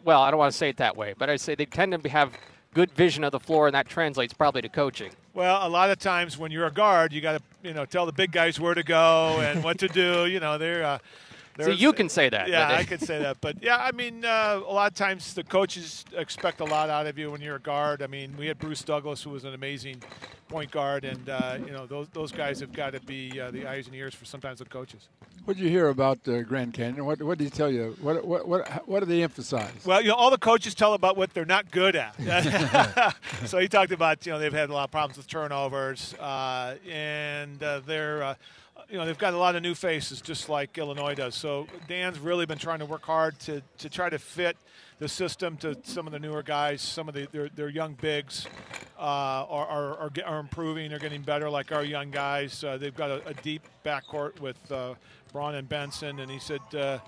Well, 0.05 0.21
I 0.23 0.31
don't 0.31 0.39
want 0.39 0.53
to 0.53 0.59
say 0.59 0.69
it 0.69 0.77
that 0.77 0.97
way, 0.97 1.15
but 1.17 1.31
I 1.31 1.37
say 1.37 1.55
they 1.55 1.67
tend 1.67 1.93
to 2.03 2.09
have 2.09 2.33
good 2.75 2.93
vision 2.93 3.25
of 3.25 3.33
the 3.33 3.41
floor, 3.41 3.67
and 3.67 3.75
that 3.75 3.89
translates 3.89 4.33
probably 4.33 4.63
to 4.63 4.69
coaching. 4.69 5.11
Well, 5.35 5.67
a 5.67 5.69
lot 5.69 5.91
of 5.91 5.99
times 5.99 6.39
when 6.39 6.53
you're 6.53 6.67
a 6.67 6.73
guard, 6.73 7.13
you 7.13 7.21
got 7.21 7.39
to 7.39 7.69
you 7.69 7.75
know 7.75 7.85
tell 7.87 8.07
the 8.07 8.13
big 8.13 8.31
guys 8.31 8.61
where 8.61 8.75
to 8.75 8.83
go 8.85 9.41
and 9.41 9.65
what 9.65 9.79
to 9.79 9.89
do. 9.89 10.27
You 10.27 10.41
know, 10.41 10.59
they're. 10.59 10.85
Uh, 10.85 10.99
so 11.65 11.71
you 11.71 11.93
can 11.93 12.09
say 12.09 12.29
that. 12.29 12.49
Yeah, 12.49 12.73
I 12.73 12.85
could 12.85 13.01
say 13.01 13.19
that. 13.21 13.39
But 13.41 13.57
yeah, 13.63 13.77
I 13.77 13.93
mean, 13.93 14.25
uh, 14.25 14.61
a 14.67 14.73
lot 14.73 14.91
of 14.91 14.97
times 14.97 15.35
the 15.35 15.45
coaches 15.45 16.05
expect 16.17 16.61
a 16.61 16.65
lot 16.65 16.91
out 16.91 17.07
of 17.07 17.19
you 17.19 17.31
when 17.31 17.41
you're 17.41 17.57
a 17.57 17.61
guard. 17.61 18.03
I 18.03 18.07
mean, 18.07 18.37
we 18.37 18.47
had 18.47 18.59
Bruce 18.59 18.83
Douglas, 18.83 19.23
who 19.23 19.31
was 19.31 19.45
an 19.45 19.55
amazing 19.55 20.03
point 20.49 20.71
guard, 20.71 21.05
and 21.05 21.29
uh, 21.29 21.59
you 21.65 21.73
know 21.73 21.87
those 21.87 22.09
those 22.09 22.33
guys 22.33 22.61
have 22.61 22.73
got 22.73 22.93
to 22.93 23.01
be 23.01 23.41
uh, 23.41 23.51
the 23.51 23.67
eyes 23.67 23.87
and 23.87 23.95
ears 23.95 24.15
for 24.15 24.25
sometimes 24.25 24.59
the 24.59 24.65
coaches. 24.65 25.09
What 25.45 25.57
did 25.57 25.63
you 25.63 25.71
hear 25.71 25.89
about 25.89 26.19
uh, 26.29 26.43
Grand 26.43 26.75
Canyon? 26.75 27.05
What 27.07 27.23
what 27.23 27.39
did 27.39 27.45
he 27.45 27.51
tell 27.51 27.71
you? 27.71 27.97
What 28.01 28.25
what 28.25 28.47
what 28.47 28.89
what 28.89 29.01
do 29.01 29.07
they 29.07 29.23
emphasize? 29.23 29.73
Well, 29.85 30.03
you 30.03 30.09
know, 30.09 30.15
all 30.15 30.31
the 30.31 30.39
coaches 30.39 30.75
tell 30.75 30.95
about 30.95 31.17
what 31.17 31.33
they're 31.33 31.45
not 31.45 31.71
good 31.71 31.97
at. 31.97 32.15
so 33.47 33.59
he 33.59 33.69
talked 33.69 33.93
about 33.93 34.27
you 34.27 34.33
know 34.33 34.39
they've 34.39 34.53
had 34.53 34.71
a 34.71 34.73
lot 34.73 34.85
of 34.85 34.91
problems 34.91 35.17
with 35.17 35.27
turnovers, 35.27 36.15
uh, 36.15 36.77
and 36.89 37.63
uh, 37.63 37.81
they're 37.87 38.37
you 38.91 38.99
know 38.99 39.07
they've 39.07 39.19
got 39.19 39.35
a 39.35 39.39
lot 39.39 39.55
of 39.55 39.63
new 39.63 39.75
faces, 39.75 40.21
just 40.21 40.49
like 40.49 40.77
Illinois 40.77 41.15
does. 41.15 41.35
So 41.35 41.67
Dan's 41.89 42.19
really 42.19 42.47
been 42.47 42.59
trying 42.59 42.81
to 42.81 42.87
work 42.87 43.05
hard 43.05 43.39
to 43.41 43.63
to 43.79 43.89
try 43.89 44.11
to 44.11 44.19
fit 44.19 44.57
the 44.99 45.09
system 45.09 45.57
to 45.59 45.77
some 45.85 46.07
of 46.07 46.13
the 46.13 46.19
newer 46.19 46.43
guys. 46.43 46.83
Some 46.83 47.09
of 47.09 47.15
the 47.15 47.29
their, 47.31 47.49
their 47.49 47.69
young 47.69 47.95
bigs 47.95 48.47
uh, 48.99 49.47
are, 49.49 49.67
are, 49.67 50.11
are 50.27 50.39
improving. 50.41 50.91
They're 50.91 50.99
getting 50.99 51.23
better, 51.23 51.49
like 51.49 51.73
our 51.73 51.85
young 51.85 52.11
guys. 52.11 52.65
Uh, 52.65 52.77
they've 52.77 52.95
got 52.95 53.11
a, 53.11 53.29
a, 53.29 53.35
deep 53.35 53.63
backcourt 53.85 54.41
with 54.41 54.59
uh, 54.71 54.95
Braun 55.33 55.55
and 55.55 55.69
Benson, 55.69 56.21
and 56.21 56.31
he 56.31 56.39
said. 56.39 56.61
Uh, 56.75 56.99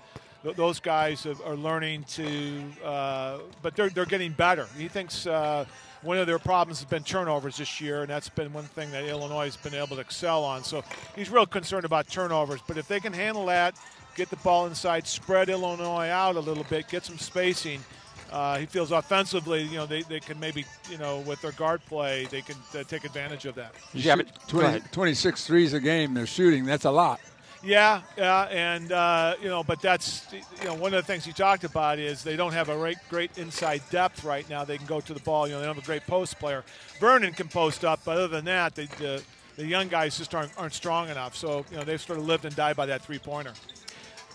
those 0.57 0.81
guys 0.81 1.25
are 1.25 1.55
learning 1.55 2.03
to, 2.03 2.63
uh, 2.83 3.39
but 3.61 3.77
they're, 3.77 3.89
they're 3.89 4.03
getting 4.03 4.33
better. 4.33 4.67
He 4.77 4.89
thinks 4.89 5.25
uh, 5.25 5.63
one 6.03 6.17
of 6.17 6.27
their 6.27 6.39
problems 6.39 6.79
has 6.79 6.89
been 6.89 7.03
turnovers 7.03 7.57
this 7.57 7.81
year, 7.81 8.01
and 8.01 8.09
that's 8.09 8.29
been 8.29 8.51
one 8.53 8.65
thing 8.65 8.91
that 8.91 9.05
Illinois 9.05 9.45
has 9.45 9.57
been 9.57 9.73
able 9.73 9.95
to 9.95 9.99
excel 9.99 10.43
on. 10.43 10.63
So 10.63 10.83
he's 11.15 11.29
real 11.29 11.45
concerned 11.45 11.85
about 11.85 12.07
turnovers. 12.07 12.61
But 12.67 12.77
if 12.77 12.87
they 12.87 12.99
can 12.99 13.13
handle 13.13 13.45
that, 13.47 13.75
get 14.15 14.29
the 14.29 14.35
ball 14.37 14.67
inside, 14.67 15.07
spread 15.07 15.49
Illinois 15.49 16.09
out 16.09 16.35
a 16.35 16.39
little 16.39 16.65
bit, 16.65 16.87
get 16.89 17.05
some 17.05 17.17
spacing. 17.17 17.83
Uh, 18.31 18.57
he 18.57 18.65
feels 18.65 18.91
offensively, 18.91 19.61
you 19.61 19.77
know, 19.77 19.85
they, 19.85 20.01
they 20.03 20.19
can 20.19 20.39
maybe, 20.39 20.65
you 20.89 20.97
know, 20.97 21.19
with 21.19 21.39
their 21.41 21.51
guard 21.51 21.85
play, 21.85 22.25
they 22.31 22.41
can 22.41 22.55
uh, 22.73 22.83
take 22.83 23.05
advantage 23.05 23.45
of 23.45 23.53
that. 23.55 23.75
Yeah, 23.93 24.15
20, 24.47 24.79
26 24.91 25.45
threes 25.45 25.73
a 25.73 25.79
game 25.79 26.15
they're 26.15 26.25
shooting. 26.25 26.65
That's 26.65 26.85
a 26.85 26.91
lot. 26.91 27.19
Yeah, 27.63 28.01
yeah, 28.17 28.43
and 28.43 28.91
uh, 28.91 29.35
you 29.41 29.47
know, 29.47 29.63
but 29.63 29.81
that's 29.81 30.27
you 30.33 30.65
know 30.65 30.73
one 30.73 30.93
of 30.93 31.01
the 31.01 31.07
things 31.07 31.23
he 31.23 31.31
talked 31.31 31.63
about 31.63 31.97
is 31.97 32.21
they 32.21 32.35
don't 32.35 32.51
have 32.51 32.67
a 32.67 32.75
great, 32.75 32.97
great 33.09 33.37
inside 33.37 33.81
depth 33.89 34.25
right 34.25 34.47
now. 34.49 34.65
They 34.65 34.77
can 34.77 34.85
go 34.85 34.99
to 34.99 35.13
the 35.13 35.21
ball. 35.21 35.47
You 35.47 35.53
know, 35.53 35.59
they 35.59 35.65
don't 35.67 35.75
have 35.75 35.83
a 35.83 35.87
great 35.87 36.05
post 36.05 36.39
player. 36.39 36.65
Vernon 36.99 37.33
can 37.33 37.47
post 37.47 37.85
up, 37.85 38.01
but 38.03 38.17
other 38.17 38.27
than 38.27 38.45
that, 38.45 38.75
the 38.75 39.23
the 39.55 39.65
young 39.65 39.87
guys 39.87 40.17
just 40.17 40.35
aren't, 40.35 40.51
aren't 40.57 40.73
strong 40.73 41.09
enough. 41.09 41.37
So 41.37 41.65
you 41.71 41.77
know, 41.77 41.83
they've 41.83 42.01
sort 42.01 42.19
of 42.19 42.25
lived 42.25 42.43
and 42.43 42.53
died 42.55 42.75
by 42.75 42.85
that 42.87 43.01
three 43.01 43.19
pointer. 43.19 43.53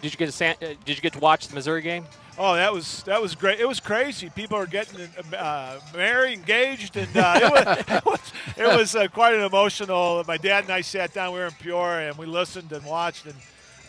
Did 0.00 0.12
you 0.12 0.18
get 0.18 0.30
to 0.30 0.46
uh, 0.46 0.54
Did 0.84 0.96
you 0.96 1.02
get 1.02 1.12
to 1.12 1.18
watch 1.18 1.48
the 1.48 1.54
Missouri 1.54 1.82
game? 1.82 2.06
Oh, 2.38 2.54
that 2.54 2.72
was 2.72 3.02
that 3.02 3.20
was 3.20 3.34
great. 3.34 3.58
It 3.58 3.66
was 3.66 3.80
crazy. 3.80 4.30
People 4.30 4.56
are 4.56 4.66
getting 4.66 5.08
uh, 5.36 5.80
married, 5.94 6.34
engaged, 6.34 6.96
and 6.96 7.16
uh, 7.16 7.40
it 7.42 7.52
was 7.52 7.78
it 7.88 8.04
was, 8.04 8.32
it 8.56 8.78
was 8.78 8.96
uh, 8.96 9.08
quite 9.08 9.34
an 9.34 9.42
emotional. 9.42 10.22
My 10.26 10.36
dad 10.36 10.64
and 10.64 10.72
I 10.72 10.82
sat 10.82 11.12
down. 11.12 11.32
We 11.32 11.40
were 11.40 11.46
in 11.46 11.52
Peoria, 11.52 12.10
and 12.10 12.18
we 12.18 12.26
listened 12.26 12.70
and 12.70 12.84
watched, 12.84 13.26
and 13.26 13.34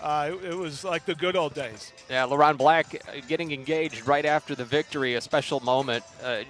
uh, 0.02 0.32
it, 0.32 0.52
it, 0.52 0.56
was 0.56 0.84
like 0.84 1.06
the 1.06 1.14
good 1.14 1.36
old 1.36 1.54
days. 1.54 1.94
Yeah, 2.10 2.26
Leron 2.26 2.58
Black 2.58 2.96
uh, 2.96 3.22
getting 3.28 3.52
engaged 3.52 4.08
right 4.08 4.26
after 4.26 4.56
the 4.56 4.66
victory, 4.66 5.14
a 5.14 5.22
special 5.22 5.60
moment. 5.60 6.04
Uh, 6.24 6.42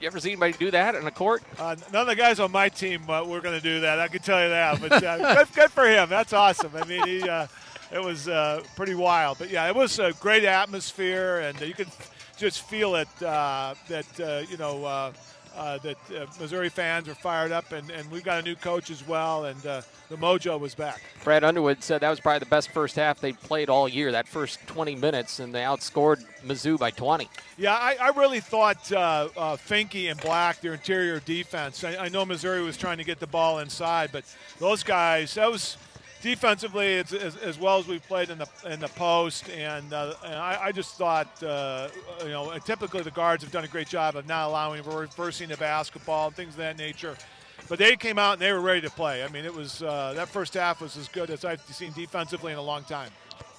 you 0.00 0.06
ever 0.06 0.18
see 0.18 0.30
anybody 0.30 0.52
do 0.52 0.70
that 0.72 0.96
in 0.96 1.06
a 1.06 1.12
court? 1.12 1.42
Uh, 1.58 1.76
none 1.92 2.02
of 2.02 2.08
the 2.08 2.16
guys 2.16 2.40
on 2.40 2.50
my 2.50 2.68
team 2.68 3.08
uh, 3.08 3.24
were 3.24 3.40
going 3.40 3.56
to 3.56 3.62
do 3.62 3.80
that. 3.82 4.00
I 4.00 4.08
can 4.08 4.20
tell 4.20 4.42
you 4.42 4.48
that. 4.48 4.80
But 4.80 5.02
uh, 5.02 5.34
good, 5.44 5.54
good, 5.54 5.70
for 5.70 5.88
him. 5.88 6.08
That's 6.08 6.32
awesome. 6.32 6.72
I 6.74 6.84
mean, 6.84 7.06
he, 7.06 7.22
uh, 7.22 7.46
it 7.92 8.02
was 8.02 8.28
uh, 8.28 8.62
pretty 8.76 8.94
wild. 8.94 9.38
But 9.38 9.50
yeah, 9.50 9.68
it 9.68 9.74
was 9.74 9.98
a 9.98 10.12
great 10.20 10.44
atmosphere, 10.44 11.40
and 11.40 11.60
you 11.60 11.74
could 11.74 11.88
just 12.36 12.62
feel 12.62 12.96
it. 12.96 13.08
Uh, 13.22 13.74
that 13.88 14.20
uh, 14.20 14.42
you 14.48 14.56
know 14.56 14.84
uh, 14.84 15.12
uh, 15.54 15.78
that 15.78 15.98
Missouri 16.40 16.70
fans 16.70 17.08
are 17.08 17.14
fired 17.14 17.52
up, 17.52 17.72
and, 17.72 17.90
and 17.90 18.10
we've 18.10 18.24
got 18.24 18.40
a 18.40 18.42
new 18.42 18.56
coach 18.56 18.90
as 18.90 19.06
well, 19.06 19.44
and 19.44 19.60
the 20.12 20.18
mojo 20.18 20.60
was 20.60 20.74
back. 20.74 21.02
Brad 21.24 21.42
Underwood 21.42 21.82
said 21.82 22.02
that 22.02 22.10
was 22.10 22.20
probably 22.20 22.40
the 22.40 22.46
best 22.46 22.70
first 22.70 22.96
half 22.96 23.20
they 23.20 23.32
played 23.32 23.70
all 23.70 23.88
year. 23.88 24.12
That 24.12 24.28
first 24.28 24.58
20 24.66 24.94
minutes, 24.96 25.40
and 25.40 25.54
they 25.54 25.62
outscored 25.62 26.24
Mizzou 26.44 26.78
by 26.78 26.90
20. 26.90 27.28
Yeah, 27.56 27.74
I, 27.74 27.96
I 28.00 28.08
really 28.10 28.40
thought 28.40 28.92
uh, 28.92 29.28
uh, 29.36 29.56
Finke 29.56 30.10
and 30.10 30.20
Black, 30.20 30.60
their 30.60 30.74
interior 30.74 31.20
defense. 31.20 31.82
I, 31.82 31.96
I 31.96 32.08
know 32.08 32.24
Missouri 32.24 32.62
was 32.62 32.76
trying 32.76 32.98
to 32.98 33.04
get 33.04 33.20
the 33.20 33.26
ball 33.26 33.60
inside, 33.60 34.10
but 34.12 34.24
those 34.58 34.82
guys, 34.82 35.34
that 35.34 35.50
was 35.50 35.76
defensively, 36.22 36.94
it's 36.94 37.12
as, 37.12 37.36
as, 37.36 37.58
well 37.58 37.78
as 37.78 37.86
we've 37.86 38.06
played 38.06 38.30
in 38.30 38.38
the 38.38 38.48
in 38.64 38.80
the 38.80 38.88
post, 38.88 39.50
and, 39.50 39.92
uh, 39.92 40.14
and 40.24 40.34
I, 40.34 40.66
I, 40.66 40.72
just 40.72 40.96
thought, 40.96 41.42
uh, 41.42 41.88
you 42.22 42.30
know, 42.30 42.56
typically 42.64 43.02
the 43.02 43.10
guards 43.10 43.42
have 43.42 43.52
done 43.52 43.64
a 43.64 43.68
great 43.68 43.88
job 43.88 44.16
of 44.16 44.26
not 44.26 44.48
allowing 44.48 44.82
reversing 44.84 45.48
the 45.48 45.56
basketball 45.56 46.28
and 46.28 46.36
things 46.36 46.50
of 46.50 46.58
that 46.58 46.78
nature. 46.78 47.16
But 47.68 47.78
they 47.78 47.96
came 47.96 48.18
out 48.18 48.34
and 48.34 48.42
they 48.42 48.52
were 48.52 48.60
ready 48.60 48.80
to 48.82 48.90
play. 48.90 49.22
I 49.22 49.28
mean, 49.28 49.44
it 49.44 49.54
was 49.54 49.82
uh, 49.82 50.14
that 50.16 50.28
first 50.28 50.54
half 50.54 50.80
was 50.80 50.96
as 50.96 51.08
good 51.08 51.30
as 51.30 51.44
I've 51.44 51.62
seen 51.62 51.92
defensively 51.92 52.52
in 52.52 52.58
a 52.58 52.62
long 52.62 52.84
time. 52.84 53.10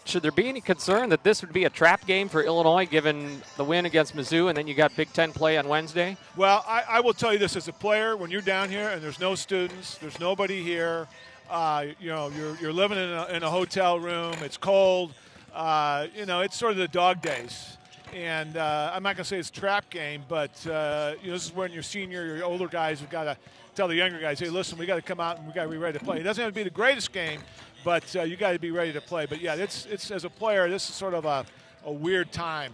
Should 0.06 0.24
there 0.24 0.32
be 0.32 0.50
any 0.50 0.60
concern 0.60 1.10
that 1.10 1.24
this 1.24 1.42
would 1.42 1.54
be 1.54 1.64
a 1.64 1.70
trap 1.70 2.06
game 2.06 2.28
for 2.28 2.44
Illinois, 2.44 2.86
given 2.86 3.42
the 3.56 3.64
win 3.64 3.86
against 3.86 4.16
Mizzou, 4.16 4.50
and 4.50 4.58
then 4.58 4.68
you 4.68 4.74
got 4.74 4.94
Big 4.98 5.14
Ten 5.14 5.32
play 5.32 5.58
on 5.58 5.70
Wednesday? 5.70 6.18
Well, 6.36 6.66
I, 6.68 6.84
I 6.90 7.00
will 7.00 7.14
tell 7.14 7.32
you 7.32 7.40
this 7.40 7.56
as 7.56 7.70
a 7.70 7.74
player: 7.74 8.18
when 8.18 8.30
you're 8.30 8.42
down 8.42 8.70
here 8.70 8.90
and 8.90 9.02
there's 9.02 9.20
no 9.20 9.34
students, 9.34 9.98
there's 10.00 10.20
nobody 10.20 10.62
here 10.62 11.08
uh, 11.50 11.86
you 12.00 12.10
know, 12.10 12.30
you're, 12.30 12.56
you're 12.58 12.74
living 12.74 12.98
in 12.98 13.10
a, 13.10 13.26
in 13.28 13.44
a 13.44 13.50
hotel 13.50 14.00
room. 14.00 14.34
It's 14.42 14.58
cold. 14.58 15.14
Uh, 15.54 16.08
you 16.16 16.26
know, 16.26 16.42
it's 16.42 16.58
sort 16.58 16.72
of 16.72 16.78
the 16.78 16.88
dog 16.88 17.22
days. 17.22 17.78
And 18.14 18.58
uh, 18.58 18.92
I'm 18.94 19.02
not 19.02 19.16
going 19.16 19.24
to 19.24 19.26
say 19.26 19.40
it's 19.40 19.50
a 19.50 19.54
trap 19.54 19.90
game, 19.90 20.24
but 20.28 20.52
uh, 20.68 21.14
you 21.22 21.28
know, 21.28 21.34
this 21.34 21.46
is 21.46 21.54
when 21.54 21.72
your 21.72 21.84
senior, 21.84 22.26
your 22.26 22.46
older 22.46 22.68
guys 22.68 23.00
have 23.00 23.10
got 23.10 23.24
to 23.24 23.38
tell 23.74 23.88
the 23.88 23.96
younger 23.96 24.20
guys, 24.20 24.40
hey, 24.40 24.50
listen, 24.50 24.78
we 24.78 24.86
got 24.86 24.96
to 24.96 25.02
come 25.02 25.20
out 25.20 25.38
and 25.38 25.48
we 25.48 25.54
got 25.54 25.64
to 25.64 25.70
be 25.70 25.78
ready 25.78 25.98
to 25.98 26.06
play. 26.06 26.20
It 26.20 26.24
doesn't 26.24 26.44
have 26.44 26.54
to 26.54 26.56
be 26.56 26.64
the 26.64 26.70
greatest 26.70 27.12
game, 27.12 27.42
but 27.84 28.16
uh, 28.16 28.22
you 28.22 28.36
got 28.36 28.52
to 28.52 28.60
be 28.60 28.72
ready 28.72 28.94
to 28.94 29.02
play. 29.02 29.26
But 29.26 29.42
yeah, 29.42 29.56
it's 29.56 29.88
it's 29.88 30.12
as 30.12 30.26
a 30.26 30.30
player, 30.30 30.70
this 30.70 30.90
is 30.90 30.96
sort 30.96 31.16
of 31.16 31.26
a, 31.26 31.46
a 31.86 31.92
weird 31.92 32.32
time. 32.32 32.72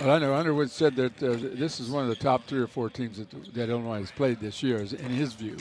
Well, 0.00 0.10
I 0.10 0.18
know 0.18 0.34
Underwood 0.34 0.70
said 0.70 0.96
that 0.96 1.22
uh, 1.22 1.36
this 1.36 1.80
is 1.80 1.88
one 1.88 2.02
of 2.02 2.08
the 2.08 2.16
top 2.16 2.44
three 2.46 2.60
or 2.60 2.66
four 2.66 2.90
teams 2.90 3.18
that, 3.18 3.54
that 3.54 3.68
Illinois 3.70 4.00
has 4.00 4.10
played 4.10 4.40
this 4.40 4.62
year, 4.62 4.78
in 4.78 5.10
his 5.10 5.32
view. 5.34 5.56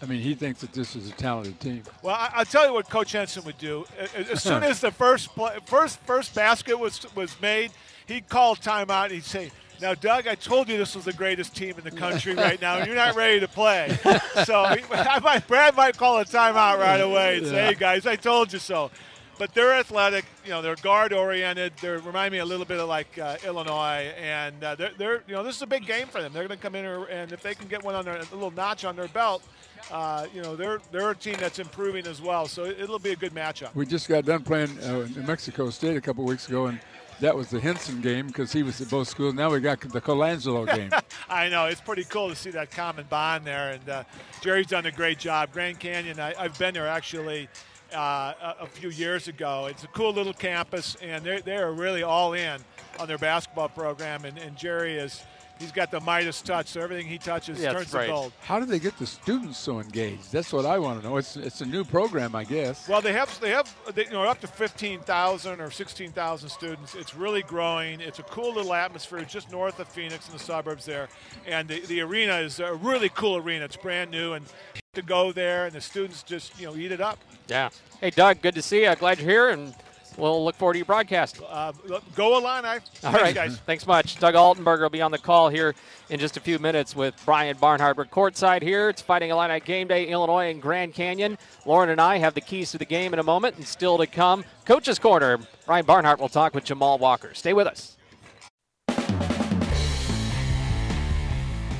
I 0.00 0.06
mean, 0.06 0.20
he 0.20 0.34
thinks 0.34 0.60
that 0.60 0.72
this 0.72 0.94
is 0.94 1.08
a 1.08 1.12
talented 1.12 1.58
team. 1.58 1.82
Well, 2.02 2.14
I, 2.14 2.38
will 2.38 2.44
tell 2.44 2.66
you 2.66 2.72
what 2.72 2.88
Coach 2.88 3.12
Henson 3.12 3.44
would 3.44 3.58
do. 3.58 3.84
As 4.30 4.42
soon 4.42 4.62
as 4.62 4.80
the 4.80 4.92
first 4.92 5.34
play, 5.34 5.58
first 5.66 5.98
first 6.00 6.34
basket 6.34 6.78
was 6.78 7.06
was 7.16 7.34
made, 7.40 7.72
he'd 8.06 8.28
call 8.28 8.54
timeout 8.54 9.04
and 9.04 9.12
he'd 9.12 9.24
say, 9.24 9.50
"Now, 9.80 9.94
Doug, 9.94 10.28
I 10.28 10.36
told 10.36 10.68
you 10.68 10.78
this 10.78 10.94
was 10.94 11.04
the 11.04 11.12
greatest 11.12 11.56
team 11.56 11.74
in 11.78 11.84
the 11.84 11.90
country 11.90 12.34
right 12.36 12.60
now, 12.60 12.76
and 12.76 12.86
you're 12.86 12.94
not 12.94 13.16
ready 13.16 13.40
to 13.40 13.48
play." 13.48 13.98
so 14.44 14.62
I 14.64 15.18
might, 15.20 15.48
Brad 15.48 15.74
might 15.74 15.96
call 15.96 16.18
a 16.18 16.24
timeout 16.24 16.78
right 16.78 17.00
away 17.00 17.38
and 17.38 17.46
say, 17.46 17.66
"Hey 17.66 17.74
guys, 17.74 18.06
I 18.06 18.14
told 18.16 18.52
you 18.52 18.60
so." 18.60 18.90
But 19.36 19.54
they're 19.54 19.74
athletic, 19.74 20.24
you 20.44 20.50
know. 20.50 20.62
They're 20.62 20.74
guard 20.76 21.12
oriented. 21.12 21.72
They 21.80 21.90
remind 21.90 22.32
me 22.32 22.38
a 22.38 22.44
little 22.44 22.66
bit 22.66 22.80
of 22.80 22.88
like 22.88 23.18
uh, 23.18 23.36
Illinois, 23.46 24.12
and 24.20 24.62
uh, 24.64 24.74
they're, 24.74 24.90
they're, 24.98 25.22
you 25.28 25.34
know, 25.34 25.44
this 25.44 25.54
is 25.54 25.62
a 25.62 25.66
big 25.66 25.86
game 25.86 26.08
for 26.08 26.20
them. 26.20 26.32
They're 26.32 26.48
going 26.48 26.58
to 26.58 26.62
come 26.62 26.74
in 26.74 26.84
and 26.84 27.30
if 27.30 27.40
they 27.40 27.54
can 27.54 27.68
get 27.68 27.84
one 27.84 27.94
on 27.94 28.04
their 28.04 28.16
a 28.16 28.34
little 28.34 28.50
notch 28.50 28.84
on 28.84 28.96
their 28.96 29.06
belt, 29.06 29.44
uh, 29.90 30.26
you 30.34 30.42
know, 30.42 30.56
they're 30.56 30.80
they're 30.90 31.10
a 31.10 31.14
team 31.14 31.36
that's 31.38 31.58
improving 31.58 32.06
as 32.06 32.20
well. 32.20 32.46
So 32.46 32.64
it'll 32.64 32.98
be 32.98 33.10
a 33.10 33.16
good 33.16 33.34
matchup. 33.34 33.74
We 33.74 33.86
just 33.86 34.08
got 34.08 34.24
done 34.24 34.42
playing 34.42 34.78
uh, 34.80 35.06
New 35.14 35.22
Mexico 35.22 35.70
State 35.70 35.96
a 35.96 36.00
couple 36.00 36.24
weeks 36.24 36.48
ago, 36.48 36.66
and 36.66 36.80
that 37.20 37.34
was 37.34 37.48
the 37.48 37.60
Henson 37.60 38.00
game 38.00 38.28
because 38.28 38.52
he 38.52 38.62
was 38.62 38.80
at 38.80 38.90
both 38.90 39.08
schools. 39.08 39.34
Now 39.34 39.50
we 39.50 39.60
got 39.60 39.80
the 39.80 40.00
Colangelo 40.00 40.72
game. 40.72 40.90
I 41.28 41.48
know 41.48 41.66
it's 41.66 41.80
pretty 41.80 42.04
cool 42.04 42.28
to 42.28 42.36
see 42.36 42.50
that 42.50 42.70
common 42.70 43.06
bond 43.08 43.44
there, 43.44 43.72
and 43.72 43.88
uh, 43.88 44.04
Jerry's 44.40 44.66
done 44.66 44.86
a 44.86 44.92
great 44.92 45.18
job. 45.18 45.52
Grand 45.52 45.80
Canyon, 45.80 46.20
I, 46.20 46.34
have 46.34 46.58
been 46.58 46.74
there 46.74 46.88
actually. 46.88 47.48
Uh, 47.90 48.34
a, 48.42 48.64
a, 48.64 48.66
few 48.66 48.90
years 48.90 49.28
ago. 49.28 49.64
It's 49.64 49.82
a 49.82 49.86
cool 49.86 50.12
little 50.12 50.34
campus, 50.34 50.94
and 51.00 51.24
they're, 51.24 51.40
they're 51.40 51.72
really 51.72 52.02
all 52.02 52.34
in 52.34 52.60
on 53.00 53.08
their 53.08 53.16
basketball 53.16 53.70
program. 53.70 54.26
And, 54.26 54.36
and 54.36 54.58
Jerry 54.58 54.98
is 54.98 55.22
he's 55.58 55.72
got 55.72 55.90
the 55.90 56.00
Midas 56.00 56.42
touch, 56.42 56.68
so 56.68 56.80
everything 56.80 57.06
he 57.06 57.18
touches 57.18 57.60
yeah, 57.60 57.72
turns 57.72 57.92
right. 57.92 58.06
to 58.06 58.12
gold. 58.12 58.32
How 58.40 58.60
do 58.60 58.66
they 58.66 58.78
get 58.78 58.98
the 58.98 59.06
students 59.06 59.58
so 59.58 59.80
engaged? 59.80 60.32
That's 60.32 60.52
what 60.52 60.66
I 60.66 60.78
want 60.78 61.00
to 61.00 61.08
know. 61.08 61.16
It's 61.16 61.36
it's 61.36 61.60
a 61.60 61.66
new 61.66 61.84
program, 61.84 62.34
I 62.34 62.44
guess. 62.44 62.88
Well, 62.88 63.00
they 63.00 63.12
have 63.12 63.38
they 63.40 63.50
have 63.50 63.74
they, 63.94 64.04
you 64.04 64.12
know 64.12 64.24
up 64.24 64.40
to 64.40 64.46
fifteen 64.46 65.00
thousand 65.00 65.60
or 65.60 65.70
sixteen 65.70 66.12
thousand 66.12 66.48
students. 66.48 66.94
It's 66.94 67.14
really 67.14 67.42
growing. 67.42 68.00
It's 68.00 68.18
a 68.18 68.24
cool 68.24 68.54
little 68.54 68.74
atmosphere 68.74 69.24
just 69.24 69.50
north 69.50 69.78
of 69.80 69.88
Phoenix 69.88 70.26
in 70.26 70.32
the 70.32 70.38
suburbs 70.38 70.84
there, 70.84 71.08
and 71.46 71.68
the, 71.68 71.80
the 71.86 72.00
arena 72.00 72.36
is 72.36 72.60
a 72.60 72.74
really 72.74 73.08
cool 73.10 73.36
arena. 73.36 73.64
It's 73.64 73.76
brand 73.76 74.10
new 74.10 74.32
and 74.34 74.46
to 74.94 75.02
go 75.02 75.32
there, 75.32 75.66
and 75.66 75.74
the 75.74 75.80
students 75.80 76.22
just 76.22 76.58
you 76.58 76.66
know 76.66 76.76
eat 76.76 76.92
it 76.92 77.00
up. 77.00 77.18
Yeah. 77.48 77.70
Hey, 78.00 78.10
Doug, 78.10 78.40
good 78.42 78.54
to 78.54 78.62
see 78.62 78.84
you. 78.84 78.94
Glad 78.94 79.18
you're 79.18 79.28
here 79.28 79.48
and 79.50 79.74
we'll 80.18 80.44
look 80.44 80.56
forward 80.56 80.74
to 80.74 80.78
your 80.78 80.86
broadcast. 80.86 81.40
Uh, 81.48 81.72
go 82.14 82.38
Illini. 82.38 82.68
All 82.68 82.80
Thanks, 82.80 83.22
right, 83.22 83.34
guys. 83.34 83.58
Thanks 83.60 83.86
much. 83.86 84.18
Doug 84.18 84.34
Altenberger 84.34 84.82
will 84.82 84.90
be 84.90 85.00
on 85.00 85.10
the 85.10 85.18
call 85.18 85.48
here 85.48 85.74
in 86.10 86.20
just 86.20 86.36
a 86.36 86.40
few 86.40 86.58
minutes 86.58 86.94
with 86.94 87.14
Brian 87.24 87.56
Barnhart. 87.56 87.96
We're 87.96 88.04
courtside 88.04 88.62
here. 88.62 88.88
It's 88.88 89.00
Fighting 89.00 89.30
Illini 89.30 89.60
game 89.60 89.88
day, 89.88 90.06
Illinois 90.06 90.50
and 90.50 90.60
Grand 90.60 90.94
Canyon. 90.94 91.38
Loren 91.64 91.90
and 91.90 92.00
I 92.00 92.18
have 92.18 92.34
the 92.34 92.40
keys 92.40 92.72
to 92.72 92.78
the 92.78 92.84
game 92.84 93.12
in 93.12 93.18
a 93.18 93.22
moment, 93.22 93.56
and 93.56 93.66
still 93.66 93.98
to 93.98 94.06
come, 94.06 94.44
Coach's 94.64 94.98
Corner. 94.98 95.38
Brian 95.66 95.86
Barnhart 95.86 96.18
will 96.18 96.28
talk 96.28 96.54
with 96.54 96.64
Jamal 96.64 96.98
Walker. 96.98 97.32
Stay 97.34 97.52
with 97.52 97.66
us. 97.66 97.96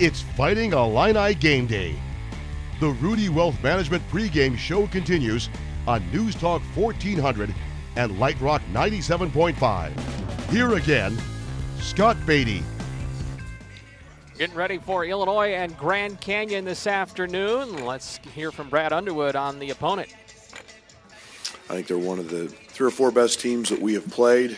It's 0.01 0.23
Fighting 0.23 0.73
Illini 0.73 1.35
game 1.35 1.67
day. 1.67 1.97
The 2.79 2.91
Rudy 2.91 3.29
Wealth 3.29 3.61
Management 3.61 4.09
pregame 4.09 4.57
show 4.57 4.87
continues 4.87 5.49
on 5.89 6.09
News 6.13 6.37
Talk 6.37 6.63
1400 6.77 7.53
and 7.99 8.17
Light 8.21 8.41
Rock 8.41 8.63
97.5. 8.73 10.51
Here 10.51 10.75
again, 10.75 11.19
Scott 11.81 12.17
Beatty. 12.25 12.63
Getting 14.39 14.55
ready 14.55 14.79
for 14.79 15.05
Illinois 15.05 15.55
and 15.55 15.77
Grand 15.77 16.21
Canyon 16.21 16.65
this 16.65 16.87
afternoon. 16.87 17.85
Let's 17.85 18.19
hear 18.37 18.53
from 18.53 18.71
Brad 18.71 18.93
Underwood 18.93 19.35
on 19.35 19.59
the 19.59 19.71
opponent. 19.71 20.15
I 21.69 21.75
think 21.75 21.89
they're 21.89 21.99
one 21.99 22.21
of 22.21 22.31
the 22.31 22.47
three 22.47 22.87
or 22.87 22.93
four 22.93 23.11
best 23.11 23.41
teams 23.41 23.69
that 23.69 23.83
we 23.83 23.95
have 23.95 24.09
played 24.09 24.57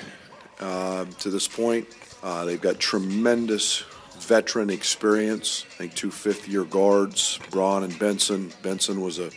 uh, 0.61 1.07
to 1.21 1.31
this 1.31 1.49
point. 1.49 1.89
Uh, 2.23 2.45
they've 2.45 2.61
got 2.61 2.79
tremendous 2.79 3.85
veteran 4.19 4.69
experience. 4.69 5.65
I 5.71 5.77
think 5.79 5.95
two 5.95 6.11
fifth 6.11 6.47
year 6.47 6.65
guards, 6.65 7.41
Braun 7.51 7.85
and 7.85 7.99
Benson. 7.99 8.53
Benson 8.63 9.01
was 9.01 9.19
a 9.19 9.31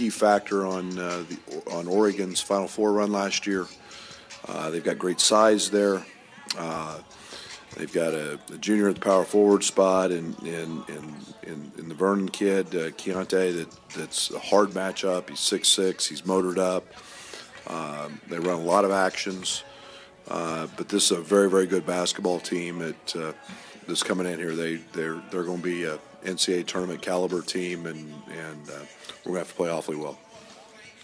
key 0.00 0.08
factor 0.08 0.64
on 0.66 0.98
uh, 0.98 1.22
the, 1.28 1.62
on 1.72 1.86
Oregon's 1.86 2.40
Final 2.40 2.68
Four 2.68 2.94
run 2.94 3.12
last 3.12 3.46
year. 3.46 3.66
Uh, 4.48 4.70
they've 4.70 4.82
got 4.82 4.98
great 4.98 5.20
size 5.20 5.70
there. 5.70 6.02
Uh, 6.56 7.00
they've 7.76 7.92
got 7.92 8.14
a, 8.14 8.38
a, 8.50 8.56
junior 8.56 8.88
at 8.88 8.94
the 8.94 9.00
power 9.02 9.24
forward 9.24 9.62
spot, 9.62 10.10
and 10.10 10.34
in, 10.42 10.82
in, 11.42 11.88
the 11.90 11.94
Vernon 11.94 12.30
kid 12.30 12.68
uh, 12.68 12.88
Keonta 12.92 13.54
that 13.54 13.68
that's 13.94 14.30
a 14.30 14.38
hard 14.38 14.70
matchup. 14.70 15.28
He's 15.28 15.40
six 15.40 15.68
six. 15.68 16.06
He's 16.06 16.24
motored 16.24 16.58
up. 16.58 16.86
Um, 17.66 18.22
they 18.30 18.38
run 18.38 18.58
a 18.58 18.64
lot 18.64 18.86
of 18.86 18.92
actions, 18.92 19.64
uh, 20.28 20.66
but 20.78 20.88
this 20.88 21.10
is 21.10 21.18
a 21.18 21.20
very 21.20 21.50
very 21.50 21.66
good 21.66 21.84
basketball 21.84 22.40
team 22.40 22.80
uh, 23.14 23.32
that's 23.90 24.02
coming 24.02 24.26
in 24.26 24.38
here. 24.38 24.54
They 24.54 24.76
they're 24.76 25.20
they're 25.30 25.44
going 25.44 25.58
to 25.58 25.62
be 25.62 25.84
a 25.84 25.98
NCAA 26.24 26.66
tournament 26.66 27.02
caliber 27.02 27.42
team, 27.42 27.86
and 27.86 28.14
and 28.30 28.70
uh, 28.70 28.78
we're 29.24 29.32
going 29.32 29.34
to 29.34 29.38
have 29.40 29.48
to 29.48 29.54
play 29.54 29.68
awfully 29.68 29.96
well. 29.96 30.18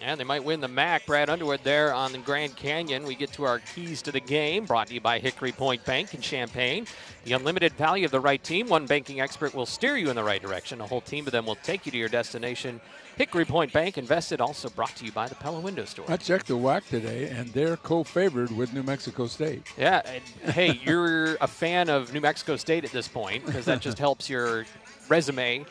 And 0.02 0.20
they 0.20 0.24
might 0.24 0.44
win 0.44 0.60
the 0.60 0.68
MAC. 0.68 1.06
Brad 1.06 1.30
Underwood 1.30 1.60
there 1.64 1.94
on 1.94 2.12
the 2.12 2.18
Grand 2.18 2.54
Canyon. 2.54 3.04
We 3.04 3.14
get 3.14 3.32
to 3.32 3.44
our 3.44 3.60
keys 3.60 4.02
to 4.02 4.12
the 4.12 4.20
game, 4.20 4.66
brought 4.66 4.88
to 4.88 4.94
you 4.94 5.00
by 5.00 5.18
Hickory 5.18 5.52
Point 5.52 5.84
Bank 5.84 6.12
in 6.12 6.20
Champaign. 6.20 6.86
The 7.24 7.32
unlimited 7.32 7.72
value 7.72 8.04
of 8.04 8.10
the 8.10 8.20
right 8.20 8.42
team. 8.42 8.68
One 8.68 8.86
banking 8.86 9.20
expert 9.20 9.54
will 9.54 9.66
steer 9.66 9.96
you 9.96 10.10
in 10.10 10.16
the 10.16 10.22
right 10.22 10.40
direction. 10.40 10.80
A 10.80 10.86
whole 10.86 11.00
team 11.00 11.26
of 11.26 11.32
them 11.32 11.46
will 11.46 11.56
take 11.56 11.86
you 11.86 11.92
to 11.92 11.98
your 11.98 12.10
destination. 12.10 12.80
Hickory 13.16 13.46
Point 13.46 13.72
Bank 13.72 13.96
invested, 13.96 14.42
also 14.42 14.68
brought 14.68 14.94
to 14.96 15.04
you 15.06 15.12
by 15.12 15.26
the 15.26 15.34
Pella 15.34 15.60
Window 15.60 15.86
Store. 15.86 16.04
I 16.08 16.18
checked 16.18 16.48
the 16.48 16.54
WAC 16.54 16.86
today, 16.88 17.30
and 17.30 17.48
they're 17.48 17.78
co-favored 17.78 18.54
with 18.54 18.74
New 18.74 18.82
Mexico 18.82 19.26
State. 19.26 19.62
Yeah, 19.78 20.02
and, 20.04 20.52
hey, 20.52 20.78
you're 20.84 21.36
a 21.40 21.46
fan 21.46 21.88
of 21.88 22.12
New 22.12 22.20
Mexico 22.20 22.56
State 22.56 22.84
at 22.84 22.92
this 22.92 23.08
point 23.08 23.46
because 23.46 23.64
that 23.64 23.80
just 23.80 23.98
helps 23.98 24.28
your 24.28 24.66
resume, 25.08 25.64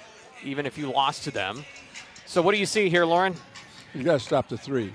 even 0.44 0.66
if 0.66 0.76
you 0.78 0.92
lost 0.92 1.24
to 1.26 1.32
them. 1.32 1.64
So, 2.26 2.42
what 2.42 2.54
do 2.54 2.58
you 2.58 2.66
see 2.66 2.90
here, 2.90 3.06
Loren? 3.06 3.36
You 3.96 4.04
got 4.04 4.14
to 4.14 4.20
stop 4.20 4.50
the 4.50 4.58
three. 4.58 4.94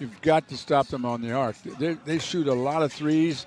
You've 0.00 0.20
got 0.22 0.48
to 0.48 0.56
stop 0.56 0.88
them 0.88 1.04
on 1.04 1.22
the 1.22 1.32
arc. 1.32 1.56
They, 1.62 1.94
they 1.94 2.18
shoot 2.18 2.48
a 2.48 2.54
lot 2.54 2.82
of 2.82 2.92
threes. 2.92 3.46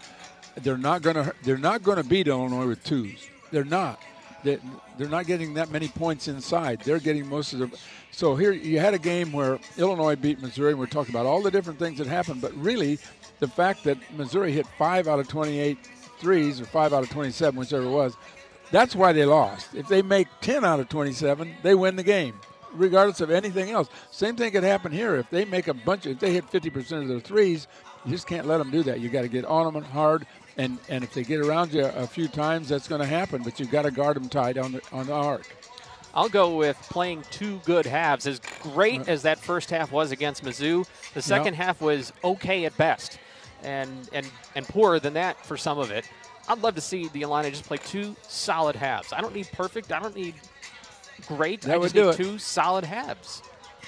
They're 0.56 0.78
not 0.78 1.02
going 1.02 1.16
to. 1.16 1.34
They're 1.44 1.58
not 1.58 1.84
to 1.84 2.04
beat 2.04 2.28
Illinois 2.28 2.68
with 2.68 2.84
twos. 2.84 3.28
They're 3.52 3.66
not. 3.66 4.00
They, 4.44 4.60
they're 4.98 5.10
not 5.10 5.26
getting 5.26 5.56
that 5.56 5.72
many 5.72 5.88
points 5.88 6.28
inside. 6.28 6.82
They're 6.82 7.00
getting 7.00 7.28
most 7.28 7.54
of 7.54 7.60
the. 7.60 7.78
So 8.12 8.36
here 8.36 8.52
you 8.52 8.80
had 8.80 8.94
a 8.94 9.00
game 9.00 9.32
where 9.32 9.60
Illinois 9.78 10.16
beat 10.16 10.42
Missouri, 10.42 10.72
and 10.72 10.80
we're 10.80 10.86
talking 10.86 11.14
about 11.14 11.26
all 11.26 11.42
the 11.42 11.52
different 11.52 11.80
things 11.80 11.98
that 11.98 12.08
happened. 12.08 12.42
But 12.42 12.54
really, 12.56 13.00
the 13.40 13.48
fact 13.48 13.84
that 13.86 13.98
Missouri 14.16 14.52
hit 14.52 14.68
five 14.78 15.08
out 15.08 15.20
of 15.20 15.28
28 15.28 15.78
threes 16.20 16.62
or 16.62 16.66
five 16.66 16.94
out 16.94 17.04
of 17.04 17.10
27, 17.10 17.60
whichever 17.60 17.86
it 17.86 17.90
was, 17.90 18.16
that's 18.72 18.96
why 18.96 19.12
they 19.12 19.26
lost. 19.26 19.74
If 19.76 19.88
they 19.88 20.02
make 20.02 20.28
10 20.42 20.64
out 20.64 20.80
of 20.80 20.90
27, 20.90 21.56
they 21.64 21.76
win 21.76 21.96
the 21.96 22.04
game, 22.04 22.40
regardless 22.74 23.22
of 23.22 23.32
anything 23.32 23.72
else. 23.72 23.90
Same 24.12 24.36
thing 24.36 24.52
could 24.52 24.64
happen 24.64 24.92
here. 24.92 25.16
If 25.16 25.30
they 25.30 25.46
make 25.46 25.68
a 25.68 25.74
bunch, 25.74 26.06
of, 26.06 26.14
if 26.14 26.20
they 26.20 26.34
hit 26.34 26.50
50% 26.52 27.02
of 27.02 27.08
their 27.08 27.20
threes, 27.20 27.68
you 28.06 28.12
just 28.12 28.28
can't 28.28 28.48
let 28.48 28.58
them 28.58 28.72
do 28.72 28.84
that. 28.84 29.00
You 29.00 29.10
got 29.10 29.22
to 29.22 29.28
get 29.28 29.46
on 29.46 29.74
them 29.74 29.84
hard, 29.84 30.26
and 30.58 30.78
and 30.90 31.04
if 31.04 31.14
they 31.14 31.24
get 31.24 31.40
around 31.40 31.74
you 31.74 31.86
a 31.86 32.08
few 32.08 32.28
times, 32.28 32.70
that's 32.70 32.88
going 32.88 33.02
to 33.02 33.08
happen. 33.08 33.44
But 33.44 33.60
you've 33.60 33.72
got 33.72 33.84
to 33.84 33.92
guard 33.92 34.16
them 34.16 34.30
tight 34.30 34.58
on 34.58 34.74
the 34.74 34.82
on 34.92 35.08
the 35.08 35.14
arc. 35.14 35.48
I'll 36.16 36.30
go 36.30 36.56
with 36.56 36.78
playing 36.92 37.24
two 37.32 37.60
good 37.66 37.86
halves. 37.86 38.28
As 38.28 38.40
great 38.62 39.02
uh, 39.02 39.06
as 39.12 39.24
that 39.24 39.40
first 39.40 39.70
half 39.72 39.92
was 39.92 40.12
against 40.12 40.44
Mizzou, 40.44 40.86
the 41.14 41.22
second 41.22 41.56
half 41.56 41.82
was 41.82 42.14
okay 42.24 42.66
at 42.66 42.76
best, 42.78 43.18
and 43.64 44.10
and 44.14 44.30
and 44.56 44.68
poorer 44.68 45.00
than 45.00 45.14
that 45.14 45.44
for 45.46 45.58
some 45.58 45.80
of 45.80 45.92
it. 45.92 46.08
I'd 46.48 46.62
love 46.62 46.76
to 46.76 46.82
see 46.82 47.08
the 47.08 47.22
Illini 47.22 47.52
just 47.52 47.64
play 47.64 47.78
two 47.78 48.16
solid 48.28 48.76
halves. 48.76 49.14
I 49.14 49.22
don't 49.22 49.34
need 49.34 49.48
perfect. 49.54 49.92
I 49.92 50.00
don't 50.00 50.16
need 50.16 50.36
great. 51.28 51.62
That 51.62 51.76
I 51.76 51.78
would 51.78 51.94
do 51.94 52.14
two 52.14 52.38
solid 52.38 52.86
halves. 52.86 53.42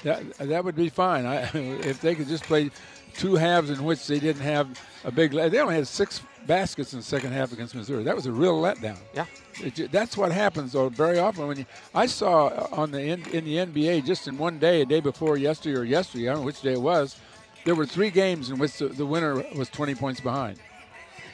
That 0.03 0.37
that 0.37 0.63
would 0.63 0.75
be 0.75 0.89
fine. 0.89 1.25
I, 1.25 1.43
if 1.53 2.01
they 2.01 2.15
could 2.15 2.27
just 2.27 2.43
play 2.43 2.71
two 3.17 3.35
halves 3.35 3.69
in 3.69 3.83
which 3.83 4.05
they 4.07 4.19
didn't 4.19 4.41
have 4.41 4.79
a 5.03 5.11
big. 5.11 5.31
They 5.31 5.59
only 5.59 5.75
had 5.75 5.87
six 5.87 6.21
baskets 6.45 6.93
in 6.93 6.99
the 6.99 7.05
second 7.05 7.31
half 7.31 7.51
against 7.51 7.75
Missouri. 7.75 8.03
That 8.03 8.15
was 8.15 8.25
a 8.25 8.31
real 8.31 8.61
letdown. 8.61 8.97
Yeah. 9.13 9.25
It 9.61 9.91
that's 9.91 10.17
what 10.17 10.31
happens 10.31 10.73
though 10.73 10.89
very 10.89 11.17
often 11.17 11.47
when 11.47 11.57
you. 11.57 11.65
I 11.93 12.05
saw 12.05 12.67
on 12.71 12.91
the 12.91 13.01
in, 13.01 13.25
in 13.29 13.45
the 13.45 13.57
NBA 13.57 14.05
just 14.05 14.27
in 14.27 14.37
one 14.37 14.59
day, 14.59 14.81
a 14.81 14.85
day 14.85 14.99
before 14.99 15.37
yesterday 15.37 15.77
or 15.79 15.83
yesterday, 15.83 16.29
I 16.29 16.33
don't 16.33 16.41
know 16.41 16.45
which 16.45 16.61
day 16.61 16.73
it 16.73 16.81
was. 16.81 17.17
There 17.63 17.75
were 17.75 17.85
three 17.85 18.11
games 18.11 18.51
in 18.51 18.59
which 18.59 18.77
the, 18.77 18.89
the 18.89 19.05
winner 19.05 19.43
was 19.55 19.69
20 19.69 19.95
points 19.95 20.21
behind. 20.21 20.59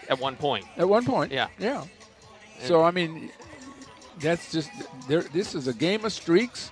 At 0.07 0.19
one 0.19 0.37
point, 0.37 0.65
At 0.77 0.87
one 0.87 1.05
point. 1.05 1.31
Yeah. 1.31 1.47
Yeah. 1.59 1.83
So 2.59 2.83
I 2.83 2.91
mean, 2.91 3.31
that's 4.19 4.51
just 4.51 4.69
there. 5.07 5.21
This 5.21 5.55
is 5.55 5.67
a 5.67 5.73
game 5.73 6.05
of 6.05 6.13
streaks. 6.13 6.71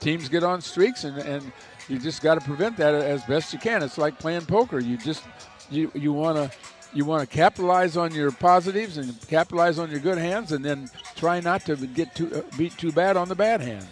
Teams 0.00 0.28
get 0.28 0.42
on 0.42 0.62
streaks, 0.62 1.04
and, 1.04 1.18
and 1.18 1.52
you 1.88 1.98
just 1.98 2.22
got 2.22 2.34
to 2.36 2.40
prevent 2.40 2.76
that 2.78 2.94
as 2.94 3.22
best 3.24 3.52
you 3.52 3.58
can. 3.58 3.82
It's 3.82 3.98
like 3.98 4.18
playing 4.18 4.46
poker. 4.46 4.78
You 4.78 4.96
just 4.96 5.22
you 5.70 5.90
you 5.94 6.12
want 6.12 6.36
to 6.36 6.50
you 6.92 7.04
want 7.04 7.28
to 7.28 7.36
capitalize 7.36 7.96
on 7.96 8.14
your 8.14 8.32
positives 8.32 8.96
and 8.96 9.14
capitalize 9.28 9.78
on 9.78 9.90
your 9.90 10.00
good 10.00 10.18
hands, 10.18 10.52
and 10.52 10.64
then 10.64 10.90
try 11.16 11.40
not 11.40 11.64
to 11.66 11.76
get 11.76 12.14
too 12.14 12.34
uh, 12.34 12.56
beat 12.56 12.76
too 12.78 12.92
bad 12.92 13.16
on 13.16 13.28
the 13.28 13.34
bad 13.34 13.60
hands. 13.60 13.86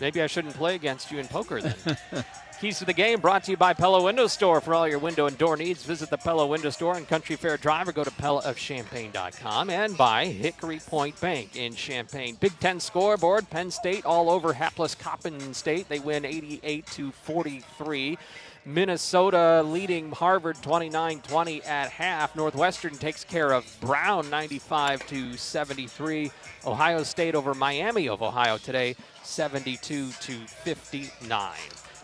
maybe 0.00 0.20
I 0.20 0.26
shouldn't 0.26 0.54
play 0.54 0.74
against 0.74 1.10
you 1.10 1.18
in 1.18 1.28
poker 1.28 1.60
then. 1.60 1.96
Keys 2.62 2.78
to 2.78 2.84
the 2.84 2.92
game 2.92 3.18
brought 3.18 3.42
to 3.42 3.50
you 3.50 3.56
by 3.56 3.74
Pella 3.74 4.00
Window 4.00 4.28
Store. 4.28 4.60
For 4.60 4.72
all 4.72 4.86
your 4.86 5.00
window 5.00 5.26
and 5.26 5.36
door 5.36 5.56
needs, 5.56 5.82
visit 5.82 6.10
the 6.10 6.16
Pella 6.16 6.46
Window 6.46 6.70
Store 6.70 6.94
on 6.94 7.04
Country 7.04 7.34
Fair 7.34 7.56
Drive 7.56 7.88
or 7.88 7.92
go 7.92 8.04
to 8.04 8.10
PellaofChampaign.com 8.12 9.68
and 9.68 9.98
by 9.98 10.26
Hickory 10.26 10.78
Point 10.78 11.20
Bank 11.20 11.56
in 11.56 11.74
Champaign. 11.74 12.36
Big 12.38 12.56
Ten 12.60 12.78
scoreboard, 12.78 13.50
Penn 13.50 13.72
State 13.72 14.06
all 14.06 14.30
over 14.30 14.52
hapless 14.52 14.94
Coppin 14.94 15.52
State. 15.54 15.88
They 15.88 15.98
win 15.98 16.24
88 16.24 16.86
to 16.86 17.10
43. 17.10 18.16
Minnesota 18.64 19.64
leading 19.64 20.12
Harvard 20.12 20.54
29-20 20.58 21.66
at 21.66 21.90
half. 21.90 22.36
Northwestern 22.36 22.94
takes 22.94 23.24
care 23.24 23.50
of 23.50 23.66
Brown 23.80 24.30
95 24.30 25.04
to 25.08 25.36
73. 25.36 26.30
Ohio 26.64 27.02
State 27.02 27.34
over 27.34 27.54
Miami 27.54 28.08
of 28.08 28.22
Ohio 28.22 28.56
today 28.56 28.94
72 29.24 30.12
to 30.12 30.32
59. 30.46 31.50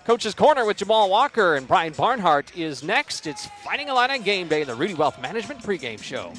Coach's 0.08 0.34
Corner 0.34 0.64
with 0.64 0.78
Jamal 0.78 1.10
Walker 1.10 1.56
and 1.56 1.68
Brian 1.68 1.92
Barnhart 1.92 2.56
is 2.56 2.82
next. 2.82 3.26
It's 3.26 3.46
Fighting 3.62 3.88
Illini 3.88 4.18
Game 4.20 4.48
Day, 4.48 4.64
the 4.64 4.74
Rudy 4.74 4.94
Wealth 4.94 5.20
Management 5.20 5.60
pregame 5.60 6.02
show. 6.02 6.32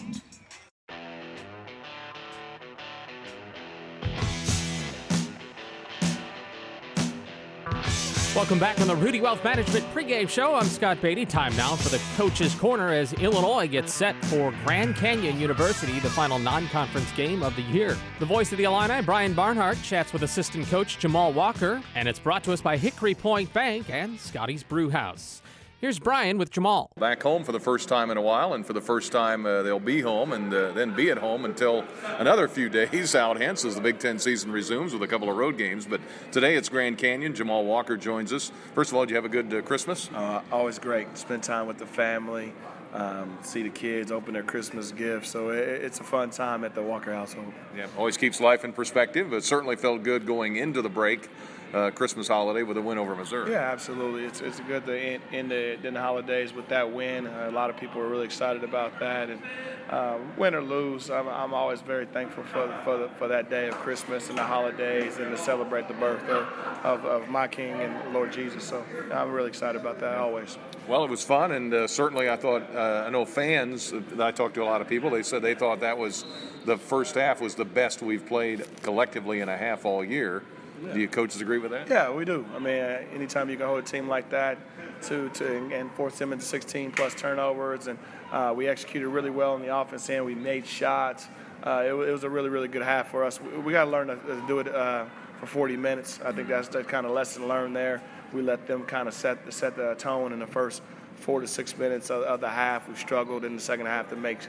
Welcome 8.40 8.58
back 8.58 8.80
on 8.80 8.88
the 8.88 8.96
Rudy 8.96 9.20
Wealth 9.20 9.44
Management 9.44 9.86
pregame 9.94 10.30
show. 10.30 10.56
I'm 10.56 10.64
Scott 10.64 11.02
Beatty. 11.02 11.26
Time 11.26 11.54
now 11.58 11.76
for 11.76 11.90
the 11.90 12.02
Coach's 12.16 12.56
Corner 12.56 12.88
as 12.94 13.12
Illinois 13.16 13.68
gets 13.68 13.94
set 13.94 14.16
for 14.28 14.54
Grand 14.64 14.96
Canyon 14.96 15.42
University, 15.42 16.00
the 16.00 16.10
final 16.10 16.40
non-conference 16.40 17.12
game 17.18 17.44
of 17.44 17.54
the 17.58 17.64
year. 17.64 17.98
The 18.20 18.26
voice 18.26 18.50
of 18.54 18.58
the 18.58 18.64
Illini, 18.64 19.02
Brian 19.02 19.34
Barnhart, 19.34 19.78
chats 19.84 20.14
with 20.14 20.24
assistant 20.24 20.68
coach 20.68 21.00
Jamal 21.00 21.34
Walker, 21.34 21.82
and 21.96 22.08
it's 22.08 22.18
brought 22.18 22.46
to 22.46 22.54
us 22.54 22.62
by 22.62 22.78
Hickory 22.78 23.14
Point 23.14 23.52
Bank 23.52 23.90
and 23.90 24.18
Scotty's 24.18 24.64
Brew 24.64 24.90
House. 24.90 25.42
Here's 25.82 25.98
Brian 25.98 26.38
with 26.38 26.52
Jamal. 26.52 26.92
back 27.00 27.24
home 27.24 27.46
for 27.46 27.54
the 27.54 27.60
first 27.60 27.88
time 27.88 28.12
in 28.12 28.18
a 28.18 28.22
while, 28.22 28.54
and 28.54 28.68
for 28.68 28.74
the 28.74 28.82
first 28.82 29.14
time 29.14 29.46
uh, 29.46 29.62
they'll 29.62 29.80
be 29.80 30.02
home 30.02 30.34
and 30.34 30.54
uh, 30.54 30.74
then 30.74 30.94
be 30.94 31.10
at 31.10 31.18
home 31.18 31.46
until 31.46 31.86
another 32.18 32.50
few 32.50 32.68
days 32.68 33.16
out 33.16 33.40
hence 33.40 33.64
as 33.64 33.76
the 33.76 33.82
Big 33.82 33.98
Ten 33.98 34.20
season 34.20 34.52
resumes 34.52 34.92
with 34.92 35.02
a 35.04 35.08
couple 35.08 35.30
of 35.30 35.38
road 35.38 35.58
games. 35.58 35.86
But 35.86 36.02
today 36.34 36.56
it's 36.58 36.68
Grand 36.68 36.98
Canyon. 36.98 37.34
Jamal 37.34 37.64
Walker 37.64 37.96
joins 37.96 38.34
us. 38.34 38.52
First 38.76 38.92
of 38.92 38.98
all, 38.98 39.04
did 39.06 39.12
you 39.12 39.16
have 39.16 39.24
a 39.24 39.30
good 39.30 39.54
uh, 39.54 39.62
Christmas? 39.62 40.10
Uh, 40.14 40.42
always 40.52 40.80
great. 40.80 41.18
Spend 41.18 41.44
time 41.44 41.66
with 41.66 41.78
the 41.78 41.86
family, 41.86 42.52
um, 42.94 43.38
see 43.42 43.64
the 43.64 43.70
kids 43.70 44.12
open 44.12 44.34
their 44.34 44.44
Christmas 44.44 44.92
gifts. 44.92 45.30
So 45.30 45.52
it, 45.52 45.60
it's 45.60 46.02
a 46.02 46.04
fun 46.04 46.30
time 46.30 46.66
at 46.66 46.76
the 46.76 46.82
Walker 46.82 47.14
household. 47.14 47.54
Yeah, 47.74 47.88
always 47.98 48.18
keeps 48.18 48.42
life 48.42 48.66
in 48.66 48.74
perspective. 48.74 49.32
It 49.32 49.46
certainly 49.46 49.78
felt 49.78 50.04
good 50.04 50.26
going 50.26 50.58
into 50.58 50.82
the 50.82 50.90
break, 50.90 51.30
uh, 51.74 51.92
Christmas 51.92 52.28
holiday 52.28 52.64
with 52.64 52.78
a 52.78 52.82
win 52.82 52.98
over 52.98 53.16
Missouri. 53.16 53.52
Yeah, 53.52 53.72
absolutely. 53.72 54.26
It's, 54.26 54.42
it's 54.42 54.60
good 54.62 54.86
to 54.86 55.00
end, 55.00 55.24
end, 55.32 55.52
the, 55.52 55.78
end 55.86 55.96
the 55.96 56.02
holidays 56.02 56.54
with 56.54 56.68
that 56.70 56.92
win. 56.92 57.28
Uh, 57.28 57.48
a 57.50 57.52
lot 57.52 57.70
of 57.70 57.78
people 57.78 58.02
are 58.02 58.08
really 58.08 58.26
excited 58.26 58.64
about 58.64 59.00
that. 59.00 59.30
And 59.30 59.42
uh, 59.90 60.18
win 60.38 60.54
or 60.54 60.62
lose, 60.62 61.10
I'm, 61.10 61.28
I'm 61.28 61.54
always 61.54 61.82
very 61.82 62.06
thankful 62.06 62.44
for, 62.44 62.72
for, 62.84 62.98
the, 62.98 63.10
for 63.18 63.28
that 63.28 63.50
day 63.50 63.68
of 63.68 63.76
Christmas 63.76 64.30
and 64.30 64.38
the 64.38 64.44
holidays 64.44 65.18
and 65.18 65.32
to 65.32 65.38
celebrate 65.38 65.88
the 65.88 65.94
birth 65.96 66.24
of, 66.30 66.48
of, 66.84 67.06
of 67.06 67.30
my 67.30 67.48
King 67.48 67.74
and 67.82 68.14
Lord 68.14 68.32
Jesus. 68.32 68.64
So 68.64 68.84
I'm 69.12 69.32
really 69.32 69.50
excited 69.50 69.80
about 69.80 70.00
that 70.00 70.18
always. 70.18 70.58
Well, 70.88 71.04
it 71.04 71.10
was 71.10 71.24
fun, 71.24 71.52
and 71.52 71.74
uh, 71.74 71.88
certainly 71.88 72.30
I 72.30 72.36
thought, 72.36 72.64
uh, 72.74 73.04
I 73.06 73.10
know 73.10 73.26
fans, 73.26 73.94
uh, 73.94 74.02
I 74.20 74.32
talked 74.32 74.56
to 74.56 74.64
a 74.64 74.66
lot 74.66 74.82
of 74.82 74.88
people, 74.88 75.10
they 75.12 75.24
said 75.24 75.42
they 75.42 75.56
thought 75.56 75.82
that 75.82 75.98
was 75.98 76.26
the 76.66 76.78
first 76.78 77.16
half 77.16 77.42
was 77.42 77.56
the 77.56 77.66
best 77.66 78.02
we've 78.02 78.26
played 78.26 78.66
collectively 78.82 79.40
in 79.40 79.50
a 79.50 79.58
half 79.58 79.86
all 79.86 80.04
year. 80.04 80.44
Do 80.80 81.00
you 81.00 81.08
coaches 81.08 81.42
agree 81.42 81.60
with 81.60 81.72
that? 81.72 81.90
Yeah, 81.90 82.12
we 82.12 82.26
do. 82.26 82.46
I 82.56 82.60
mean, 82.60 82.80
uh, 82.82 83.02
anytime 83.14 83.50
you 83.50 83.58
can 83.58 83.68
hold 83.68 83.80
a 83.80 83.86
team 83.86 84.08
like 84.08 84.30
that 84.30 84.58
to, 85.04 85.30
to 85.30 85.70
and 85.74 85.92
force 85.92 86.18
them 86.18 86.34
into 86.34 86.46
16 86.46 86.92
plus 86.92 87.16
turnovers, 87.16 87.88
and 87.88 87.98
uh, 88.32 88.54
we 88.56 88.68
executed 88.68 89.08
really 89.08 89.30
well 89.30 89.56
in 89.56 89.62
the 89.62 89.76
offense 89.76 90.10
and 90.10 90.26
we 90.26 90.36
made 90.36 90.66
shots. 90.66 91.28
Uh, 91.64 91.84
it, 91.86 91.90
it 91.90 92.12
was 92.12 92.24
a 92.24 92.30
really, 92.30 92.50
really 92.50 92.68
good 92.68 92.82
half 92.82 93.10
for 93.10 93.24
us. 93.24 93.42
We, 93.42 93.58
we 93.60 93.72
got 93.74 93.86
to 93.86 93.92
learn 93.92 94.08
to, 94.08 94.16
to 94.16 94.44
do 94.48 94.60
it 94.60 94.68
uh, 94.68 95.06
for 95.40 95.46
40 95.46 95.78
minutes. 95.78 96.20
I 96.24 96.32
think 96.32 96.48
that's 96.48 96.68
the 96.68 96.84
kind 96.84 97.06
of 97.06 97.12
lesson 97.12 97.48
learned 97.48 97.76
there. 97.76 98.02
We 98.34 98.42
let 98.42 98.68
them 98.68 98.84
kind 98.84 99.08
of 99.08 99.14
set 99.14 99.52
set 99.52 99.76
the 99.76 99.96
tone 99.96 100.34
in 100.34 100.40
the 100.40 100.48
first 100.48 100.82
four 101.16 101.42
to 101.42 101.48
six 101.48 101.78
minutes 101.78 102.10
of, 102.10 102.24
of 102.24 102.42
the 102.42 102.50
half. 102.50 102.88
We 102.88 102.96
struggled 102.96 103.44
in 103.44 103.56
the 103.56 103.62
second 103.62 103.88
half 103.88 104.10
to 104.10 104.16
make 104.16 104.40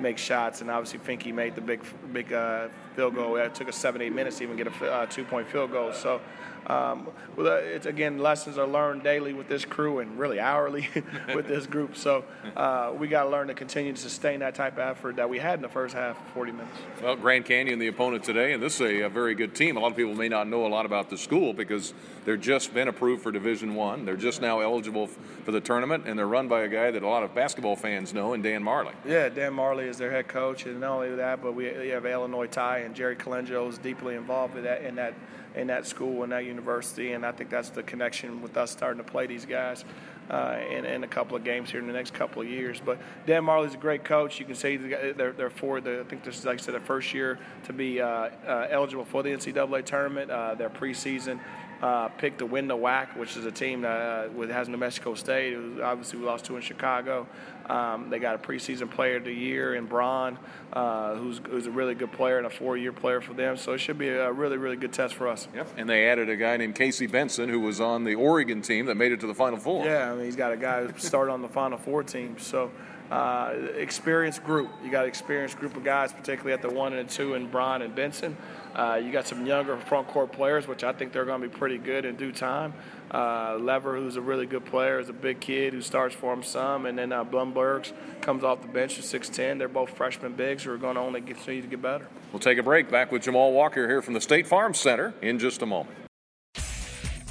make 0.00 0.18
shots. 0.18 0.60
And 0.60 0.70
obviously, 0.70 0.98
Finke 0.98 1.32
made 1.34 1.54
the 1.54 1.60
big 1.60 1.80
big 2.12 2.32
uh, 2.32 2.68
field 2.96 3.14
goal. 3.14 3.36
It 3.36 3.54
took 3.54 3.68
us 3.68 3.76
seven 3.76 4.02
eight 4.02 4.14
minutes 4.14 4.38
to 4.38 4.44
even 4.44 4.56
get 4.56 4.66
a 4.66 4.92
uh, 4.92 5.06
two 5.06 5.24
point 5.24 5.48
field 5.48 5.72
goal. 5.72 5.92
So. 5.92 6.20
Um, 6.66 7.08
well, 7.36 7.48
uh, 7.48 7.56
it's 7.56 7.86
again 7.86 8.18
lessons 8.18 8.58
are 8.58 8.66
learned 8.66 9.02
daily 9.02 9.32
with 9.32 9.48
this 9.48 9.64
crew 9.64 10.00
and 10.00 10.18
really 10.18 10.38
hourly 10.38 10.88
with 11.34 11.48
this 11.48 11.66
group. 11.66 11.96
So 11.96 12.24
uh, 12.56 12.92
we 12.96 13.08
got 13.08 13.24
to 13.24 13.30
learn 13.30 13.48
to 13.48 13.54
continue 13.54 13.92
to 13.92 13.98
sustain 13.98 14.40
that 14.40 14.54
type 14.54 14.74
of 14.74 14.80
effort 14.80 15.16
that 15.16 15.28
we 15.28 15.38
had 15.38 15.54
in 15.54 15.62
the 15.62 15.68
first 15.68 15.94
half, 15.94 16.18
40 16.34 16.52
minutes. 16.52 16.76
Well, 17.02 17.16
Grand 17.16 17.44
Canyon, 17.46 17.78
the 17.78 17.88
opponent 17.88 18.24
today, 18.24 18.52
and 18.52 18.62
this 18.62 18.74
is 18.74 18.80
a, 18.82 19.00
a 19.02 19.08
very 19.08 19.34
good 19.34 19.54
team. 19.54 19.76
A 19.76 19.80
lot 19.80 19.90
of 19.90 19.96
people 19.96 20.14
may 20.14 20.28
not 20.28 20.48
know 20.48 20.66
a 20.66 20.68
lot 20.68 20.86
about 20.86 21.10
the 21.10 21.16
school 21.16 21.52
because 21.52 21.94
they're 22.24 22.36
just 22.36 22.74
been 22.74 22.88
approved 22.88 23.22
for 23.22 23.32
Division 23.32 23.74
One. 23.74 24.04
They're 24.04 24.16
just 24.16 24.40
now 24.40 24.60
eligible 24.60 25.06
for 25.06 25.52
the 25.52 25.60
tournament, 25.60 26.04
and 26.06 26.18
they're 26.18 26.28
run 26.28 26.48
by 26.48 26.62
a 26.62 26.68
guy 26.68 26.90
that 26.90 27.02
a 27.02 27.08
lot 27.08 27.22
of 27.22 27.34
basketball 27.34 27.76
fans 27.76 28.12
know, 28.12 28.34
and 28.34 28.42
Dan 28.42 28.62
Majerle. 28.62 28.92
Yeah, 29.06 29.28
Dan 29.28 29.54
Majerle 29.54 29.88
is 29.90 29.98
their 29.98 30.10
head 30.10 30.28
coach, 30.28 30.64
and 30.64 30.80
not 30.80 30.92
only 30.92 31.14
that, 31.16 31.42
but 31.42 31.54
we, 31.54 31.66
have 31.66 32.06
Illinois 32.06 32.46
tie 32.46 32.78
and 32.78 32.94
Jerry 32.94 33.16
Colangelo 33.16 33.68
is 33.68 33.78
deeply 33.78 34.14
involved 34.14 34.56
in 34.56 34.64
that 34.64 34.82
in 34.82 34.94
that 34.94 35.14
in 35.54 35.66
that 35.66 35.86
school 35.86 36.22
and 36.22 36.32
that 36.32 36.44
university, 36.44 37.12
and 37.12 37.26
I 37.26 37.32
think 37.32 37.50
that's 37.50 37.70
the 37.70 37.82
connection 37.82 38.40
with 38.40 38.56
us 38.56 38.70
starting 38.70 39.02
to 39.02 39.10
play 39.10 39.26
these 39.26 39.44
guys. 39.44 39.84
Uh, 40.30 40.60
in, 40.70 40.84
in, 40.84 41.02
a 41.02 41.08
couple 41.08 41.36
of 41.36 41.42
games 41.42 41.72
here 41.72 41.80
in 41.80 41.88
the 41.88 41.92
next 41.92 42.14
couple 42.14 42.40
of 42.40 42.46
years. 42.46 42.80
But 42.84 43.00
Dan 43.26 43.42
Majerle's 43.42 43.74
a 43.74 43.76
great 43.76 44.04
coach. 44.04 44.38
You 44.38 44.46
can 44.46 44.54
see 44.54 44.76
they're, 44.76 45.32
they're 45.32 45.50
for 45.50 45.80
the, 45.80 46.02
I 46.02 46.04
think 46.04 46.22
this 46.22 46.38
is, 46.38 46.44
like 46.44 46.60
I 46.60 46.62
said, 46.62 46.76
the 46.76 46.78
first 46.78 47.12
year 47.12 47.36
to 47.64 47.72
be 47.72 48.00
uh, 48.00 48.06
uh, 48.06 48.68
eligible 48.70 49.04
for 49.04 49.24
the 49.24 49.30
NCAA 49.30 49.84
tournament. 49.84 50.30
Uh, 50.30 50.54
their 50.54 50.70
preseason 50.70 51.40
uh, 51.82 52.08
picked 52.08 52.38
to 52.38 52.46
win 52.46 52.68
the 52.68 52.76
WAC, 52.76 53.16
which 53.16 53.36
is 53.36 53.44
a 53.46 53.52
team 53.52 53.82
that 53.82 54.30
uh, 54.36 54.46
has 54.48 54.68
New 54.68 54.76
Mexico 54.76 55.14
State, 55.14 55.56
obviously 55.82 56.18
we 56.18 56.26
lost 56.26 56.44
to 56.46 56.56
in 56.56 56.62
Chicago. 56.62 57.26
Um, 57.66 58.10
they 58.10 58.18
got 58.18 58.34
a 58.34 58.38
preseason 58.38 58.90
player 58.90 59.16
of 59.16 59.24
the 59.24 59.32
year 59.32 59.76
in 59.76 59.86
Braun, 59.86 60.38
uh, 60.72 61.14
who's, 61.14 61.40
who's 61.48 61.66
a 61.66 61.70
really 61.70 61.94
good 61.94 62.10
player 62.10 62.36
and 62.36 62.46
a 62.46 62.50
four-year 62.50 62.92
player 62.92 63.20
for 63.20 63.32
them. 63.32 63.56
So 63.56 63.72
it 63.72 63.78
should 63.78 63.96
be 63.96 64.08
a 64.08 64.32
really, 64.32 64.56
really 64.56 64.76
good 64.76 64.92
test 64.92 65.14
for 65.14 65.28
us. 65.28 65.46
Yep. 65.54 65.68
And 65.76 65.88
they 65.88 66.08
added 66.08 66.28
a 66.28 66.36
guy 66.36 66.56
named 66.56 66.74
Casey 66.74 67.06
Benson, 67.06 67.48
who 67.48 67.60
was 67.60 67.80
on 67.80 68.02
the 68.04 68.16
Oregon 68.16 68.60
team 68.60 68.86
that 68.86 68.96
made 68.96 69.12
it 69.12 69.20
to 69.20 69.28
the 69.28 69.34
Final 69.34 69.58
Four. 69.58 69.84
Yeah, 69.84 70.10
I 70.10 70.16
mean, 70.16 70.24
he's 70.24 70.36
got 70.36 70.52
a 70.52 70.56
guy 70.56 70.84
who 70.84 70.98
started 70.98 71.32
on 71.32 71.42
the 71.42 71.48
Final 71.48 71.78
Four 71.78 72.02
team. 72.02 72.36
So 72.38 72.72
uh, 73.10 73.54
experienced 73.76 74.44
group. 74.44 74.70
You 74.84 74.90
got 74.90 75.04
an 75.04 75.08
experienced 75.08 75.58
group 75.58 75.76
of 75.76 75.84
guys, 75.84 76.12
particularly 76.12 76.52
at 76.52 76.62
the 76.62 76.70
one 76.70 76.92
and 76.92 77.08
the 77.08 77.12
two 77.12 77.34
in 77.34 77.48
Braun 77.48 77.82
and 77.82 77.94
Benson. 77.94 78.36
Uh, 78.74 79.00
you 79.02 79.10
got 79.12 79.26
some 79.26 79.46
younger 79.46 79.76
front 79.76 80.06
court 80.08 80.32
players, 80.32 80.68
which 80.68 80.84
I 80.84 80.92
think 80.92 81.12
they're 81.12 81.24
going 81.24 81.40
to 81.42 81.48
be 81.48 81.54
pretty 81.54 81.78
good 81.78 82.04
in 82.04 82.16
due 82.16 82.32
time. 82.32 82.72
Uh, 83.10 83.56
Lever, 83.60 83.96
who's 83.96 84.16
a 84.16 84.20
really 84.20 84.46
good 84.46 84.64
player, 84.64 85.00
is 85.00 85.08
a 85.08 85.12
big 85.12 85.40
kid 85.40 85.72
who 85.72 85.82
starts 85.82 86.14
for 86.14 86.32
him 86.32 86.42
some, 86.42 86.86
and 86.86 86.96
then 86.96 87.12
uh, 87.12 87.24
Blumbergs 87.24 87.92
comes 88.20 88.44
off 88.44 88.62
the 88.62 88.68
bench 88.68 88.98
at 88.98 89.04
6'10". 89.04 89.58
They're 89.58 89.68
both 89.68 89.90
freshman 89.90 90.34
bigs 90.34 90.62
who 90.64 90.72
are 90.72 90.78
going 90.78 90.94
to 90.94 91.00
only 91.00 91.20
continue 91.20 91.62
to 91.62 91.68
get 91.68 91.82
better. 91.82 92.06
We'll 92.32 92.40
take 92.40 92.58
a 92.58 92.62
break. 92.62 92.90
Back 92.90 93.10
with 93.10 93.22
Jamal 93.22 93.52
Walker 93.52 93.88
here 93.88 94.02
from 94.02 94.14
the 94.14 94.20
State 94.20 94.46
Farm 94.46 94.74
Center 94.74 95.14
in 95.20 95.38
just 95.38 95.62
a 95.62 95.66
moment. 95.66 95.96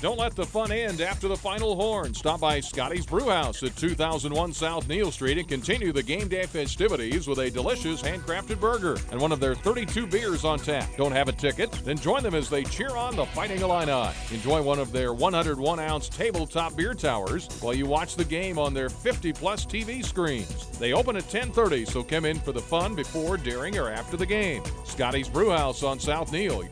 Don't 0.02 0.18
let 0.18 0.34
the 0.34 0.46
fun 0.46 0.72
end 0.72 1.02
after 1.02 1.28
the 1.28 1.36
final 1.36 1.76
horn. 1.76 2.14
Stop 2.14 2.40
by 2.40 2.62
Scotty's 2.62 3.06
Brewhouse 3.06 3.64
at 3.64 3.76
2001 3.76 4.54
South 4.54 4.88
Neal 4.88 5.12
Street 5.12 5.38
and 5.38 5.48
continue 5.48 5.92
the 5.92 6.02
game 6.02 6.30
day 6.30 6.46
festivities 6.46 7.28
with 7.28 7.40
a 7.40 7.52
delicious 7.52 8.02
handcrafted 8.02 8.62
burger 8.62 8.96
and 9.12 9.20
one 9.20 9.34
of 9.34 9.42
their 9.42 9.56
32 9.56 10.08
beers 10.08 10.46
on 10.46 10.58
tap. 10.58 10.88
Don't 10.96 11.12
have 11.12 11.28
a 11.28 11.34
ticket? 11.34 11.70
Then 11.84 11.98
join 11.98 12.24
them 12.24 12.34
as 12.34 12.50
they 12.50 12.64
cheer 12.64 12.96
on 12.96 13.18
the 13.18 13.26
Fighting 13.26 13.60
Illini. 13.60 14.14
Enjoy 14.32 14.62
one 14.62 14.80
of 14.80 14.94
their 14.94 15.14
101 15.14 15.80
ounce 15.82 16.08
tabletop 16.08 16.78
beer 16.78 16.94
towers 16.94 17.50
while 17.60 17.74
you 17.74 17.86
watch 17.86 18.16
the 18.16 18.24
game 18.24 18.58
on 18.58 18.74
their 18.74 18.90
50 18.90 19.34
plus 19.34 19.66
TV 19.66 20.04
screens. 20.04 20.80
They 20.80 20.94
open 20.94 21.18
at 21.18 21.30
10:30, 21.30 21.86
so 21.86 22.04
come 22.04 22.24
in 22.24 22.40
for 22.40 22.54
the 22.54 22.62
fun 22.62 22.96
before, 22.96 23.36
during, 23.36 23.78
or 23.78 23.90
after 23.90 24.16
the 24.16 24.26
game. 24.26 24.64
Scotty's 24.86 25.28
Brewhouse 25.28 25.84
on 25.84 26.00
South 26.00 26.32
Neal. 26.32 26.64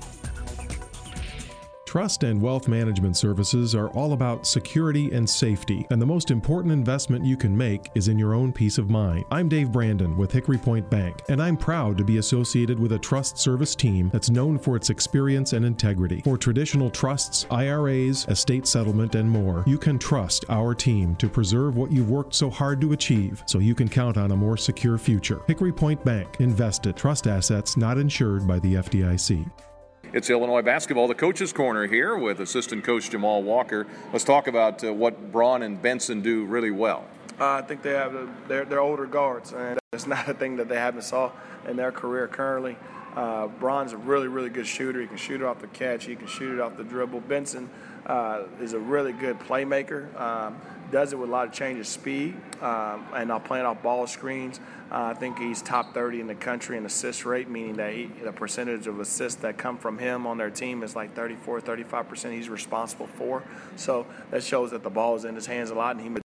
Trust 1.88 2.24
and 2.24 2.42
wealth 2.42 2.68
management 2.68 3.16
services 3.16 3.74
are 3.74 3.88
all 3.92 4.12
about 4.12 4.46
security 4.46 5.10
and 5.14 5.28
safety, 5.28 5.88
and 5.90 6.02
the 6.02 6.06
most 6.06 6.32
important 6.32 6.74
investment 6.74 7.24
you 7.24 7.38
can 7.38 7.58
make 7.58 7.90
is 7.96 8.10
in 8.10 8.20
your 8.20 8.34
own 8.34 8.52
peace 8.52 8.78
of 8.78 8.90
mind. 8.90 9.24
I'm 9.32 9.48
Dave 9.48 9.72
Brandon 9.72 10.18
with 10.18 10.30
Hickory 10.30 10.58
Point 10.58 10.90
Bank, 10.90 11.22
and 11.30 11.42
I'm 11.42 11.56
proud 11.56 11.98
to 11.98 12.04
be 12.04 12.18
associated 12.18 12.78
with 12.78 12.92
a 12.92 13.00
trust 13.00 13.38
service 13.38 13.74
team 13.74 14.10
that's 14.12 14.30
known 14.30 14.60
for 14.60 14.76
its 14.76 14.90
experience 14.90 15.54
and 15.54 15.64
integrity. 15.64 16.20
For 16.26 16.38
traditional 16.38 16.90
trusts, 16.90 17.48
IRAs, 17.52 18.28
estate 18.28 18.68
settlement, 18.68 19.16
and 19.16 19.32
more, 19.32 19.64
you 19.66 19.78
can 19.78 19.98
trust 19.98 20.44
our 20.50 20.76
team 20.76 21.16
to 21.16 21.30
preserve 21.30 21.78
what 21.78 21.90
you've 21.90 22.10
worked 22.10 22.36
so 22.36 22.50
hard 22.50 22.82
to 22.82 22.92
achieve 22.92 23.42
so 23.46 23.60
you 23.60 23.74
can 23.74 23.88
count 23.88 24.18
on 24.18 24.32
a 24.32 24.36
more 24.36 24.58
secure 24.58 24.98
future. 24.98 25.40
Hickory 25.48 25.72
Point 25.72 26.04
Bank, 26.04 26.42
invested 26.42 26.98
trust 26.98 27.28
assets 27.28 27.78
not 27.78 27.98
insured 27.98 28.46
by 28.46 28.60
the 28.60 28.74
FDIC. 28.74 29.50
It's 30.14 30.30
Illinois 30.30 30.62
basketball, 30.62 31.10
the 31.10 31.16
coach's 31.16 31.52
corner 31.52 31.86
here 31.86 32.16
with 32.16 32.40
assistant 32.40 32.86
coach 32.86 33.10
Jamal 33.10 33.44
Walker. 33.44 33.86
Let's 34.14 34.24
talk 34.24 34.48
about 34.48 34.82
uh, 34.82 34.94
what 34.94 35.34
Braun 35.34 35.64
and 35.64 35.82
Benson 35.82 36.22
do 36.22 36.46
really 36.46 36.72
well. 36.72 37.04
Uh, 37.38 37.56
I 37.56 37.62
think 37.62 37.82
they 37.82 37.92
have 37.92 38.16
a, 38.16 38.30
they're, 38.48 38.64
they're 38.64 38.80
older 38.80 39.06
guards, 39.06 39.52
and 39.52 39.78
it's 39.92 40.08
not 40.08 40.30
a 40.30 40.34
thing 40.34 40.56
that 40.58 40.70
they 40.70 40.78
haven't 40.78 41.02
saw 41.02 41.34
in 41.68 41.76
their 41.76 41.92
career 41.92 42.30
currently. 42.30 42.78
Uh, 43.18 43.48
Braun's 43.48 43.92
a 43.92 43.98
really, 43.98 44.30
really 44.30 44.50
good 44.50 44.66
shooter. 44.66 45.02
He 45.02 45.08
can 45.08 45.18
shoot 45.18 45.42
it 45.42 45.44
off 45.44 45.60
the 45.60 45.68
catch. 45.68 46.06
He 46.06 46.16
can 46.16 46.28
shoot 46.28 46.54
it 46.54 46.62
off 46.62 46.78
the 46.78 46.86
dribble. 46.86 47.20
Benson 47.22 47.70
uh, 48.08 48.44
is 48.60 48.74
a 48.74 48.80
really 48.80 49.14
good 49.14 49.40
playmaker. 49.40 50.20
Um, 50.20 50.60
does 50.92 51.12
it 51.12 51.20
with 51.20 51.30
a 51.30 51.32
lot 51.32 51.48
of 51.48 51.54
change 51.54 51.80
of 51.80 51.88
speed 51.88 52.34
um, 52.62 53.06
and 53.14 53.32
uh, 53.32 53.40
playing 53.40 53.66
off 53.66 53.84
ball 53.84 54.08
screens. 54.08 54.60
Uh, 54.90 55.12
I 55.12 55.14
think 55.14 55.38
he's 55.38 55.62
top 55.62 55.94
30 55.94 56.22
in 56.22 56.28
the 56.28 56.36
country 56.36 56.78
in 56.78 56.86
assist 56.86 57.26
rate, 57.26 57.50
meaning 57.50 57.76
that 57.76 57.94
he, 57.94 58.06
the 58.24 58.32
percentage 58.32 58.88
of 58.88 59.00
assists 59.00 59.42
that 59.42 59.58
come 59.58 59.78
from 59.78 59.98
him 59.98 60.26
on 60.26 60.38
their 60.38 60.50
team 60.50 60.84
is 60.84 60.96
like 60.96 61.14
34, 61.14 61.62
35% 61.62 62.32
he's 62.32 62.50
responsible 62.50 63.08
for. 63.08 63.44
So 63.76 64.08
that 64.32 64.44
shows 64.44 64.72
that 64.72 64.84
the 64.84 64.90
ball 64.90 65.16
is 65.16 65.26
in 65.26 65.36
his 65.36 65.46
hands 65.46 65.70
a 65.70 65.76
lot 65.76 65.98
and 65.98 66.18
he. 66.18 66.22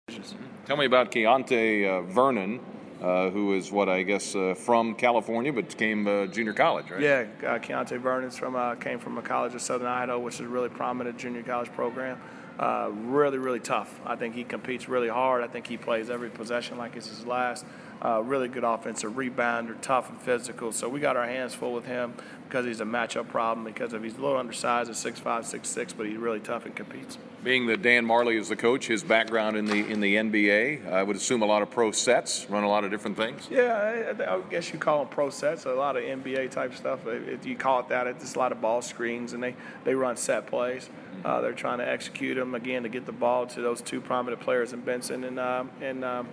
Tell 0.67 0.77
me 0.77 0.85
about 0.85 1.11
Keonta 1.11 1.89
uh, 1.89 2.03
Vernon. 2.03 2.61
Uh, 3.01 3.31
who 3.31 3.55
is 3.55 3.73
what 3.73 3.89
I 3.89 4.03
guess 4.03 4.35
uh, 4.35 4.55
from 4.55 4.95
California, 4.95 5.51
but 5.55 5.75
came 5.79 6.07
uh, 6.07 6.27
junior 6.27 6.53
college, 6.53 6.91
right? 6.91 7.01
Yeah, 7.01 7.25
uh, 7.43 7.59
Keonta 7.59 7.99
Vernon's 7.99 8.37
from 8.37 8.55
uh, 8.55 8.75
came 8.75 8.99
from 8.99 9.17
a 9.17 9.23
college 9.23 9.55
of 9.55 9.63
Southern 9.63 9.87
Idaho, 9.87 10.19
which 10.19 10.35
is 10.35 10.41
a 10.41 10.49
really 10.49 10.69
prominent 10.69 11.17
junior 11.17 11.43
college 11.43 11.73
program. 11.73 12.21
Uh, 12.59 12.91
really, 12.93 13.39
really 13.39 13.59
tough. 13.61 13.99
I 14.05 14.17
think 14.17 14.35
he 14.35 14.45
competes 14.45 14.87
really 14.87 15.09
hard. 15.09 15.43
I 15.43 15.47
think 15.47 15.67
he 15.67 15.79
plays 15.79 16.11
every 16.11 16.29
possession 16.29 16.77
like 16.77 16.95
it's 16.95 17.09
his 17.09 17.25
last. 17.25 17.65
Really 18.03 18.49
good 18.49 18.65
offensive 18.65 19.13
rebounder, 19.13 19.81
tough 19.81 20.11
and 20.11 20.21
physical. 20.21 20.71
So 20.71 20.87
we 20.87 21.01
got 21.01 21.17
our 21.17 21.27
hands 21.27 21.55
full 21.55 21.73
with 21.73 21.87
him 21.87 22.13
because 22.51 22.67
he's 22.67 22.81
a 22.81 22.85
matchup 22.85 23.29
problem. 23.29 23.65
Because 23.65 23.93
of 23.93 24.03
he's 24.03 24.19
a 24.19 24.21
little 24.21 24.37
undersized 24.37 24.91
at 24.91 24.97
6'5", 24.97 25.23
6'6", 25.23 25.95
but 25.97 26.07
he's 26.07 26.17
really 26.19 26.41
tough 26.41 26.67
and 26.67 26.75
competes. 26.75 27.17
Being 27.43 27.69
that 27.69 27.81
Dan 27.81 28.05
Majerle 28.07 28.39
is 28.39 28.51
the 28.51 28.57
coach, 28.57 28.87
his 28.87 29.03
background 29.03 29.57
in 29.57 29.65
the 29.65 29.79
in 29.91 30.01
the 30.01 30.17
NBA, 30.17 30.93
I 30.93 31.03
would 31.03 31.17
assume 31.17 31.41
a 31.41 31.47
lot 31.47 31.63
of 31.63 31.71
pro 31.71 31.91
sets, 31.91 32.47
run 32.51 32.65
a 32.65 32.69
lot 32.69 32.85
of 32.85 32.91
different 32.91 33.17
things. 33.17 33.49
Yeah, 33.51 34.13
I, 34.19 34.35
I 34.35 34.41
guess 34.51 34.73
you 34.73 34.79
call 34.79 34.99
them 34.99 35.09
pro 35.09 35.31
sets. 35.31 35.65
A 35.65 35.73
lot 35.73 35.97
of 35.97 36.03
NBA 36.03 36.51
type 36.51 36.75
stuff. 36.75 37.07
If 37.07 37.47
you 37.47 37.57
call 37.57 37.81
it 37.81 37.89
that, 37.89 38.07
it's 38.07 38.35
a 38.35 38.39
lot 38.39 38.53
of 38.53 38.61
ball 38.61 38.83
screens, 38.83 39.33
and 39.33 39.43
they 39.43 39.55
they 39.85 39.95
run 39.95 40.19
set 40.19 40.47
plays. 40.47 40.91
Uh, 41.25 41.41
they're 41.41 41.53
trying 41.53 41.79
to 41.79 41.89
execute 41.89 42.37
them 42.37 42.55
again 42.55 42.83
to 42.83 42.89
get 42.91 43.07
the 43.07 43.13
ball 43.13 43.47
to 43.47 43.63
those 43.63 43.81
two 43.81 44.03
prominent 44.03 44.43
players 44.43 44.75
in 44.75 44.81
Benson 44.81 45.25
and 45.25 45.41
um, 45.41 45.71
and 45.81 46.05
um, 46.05 46.29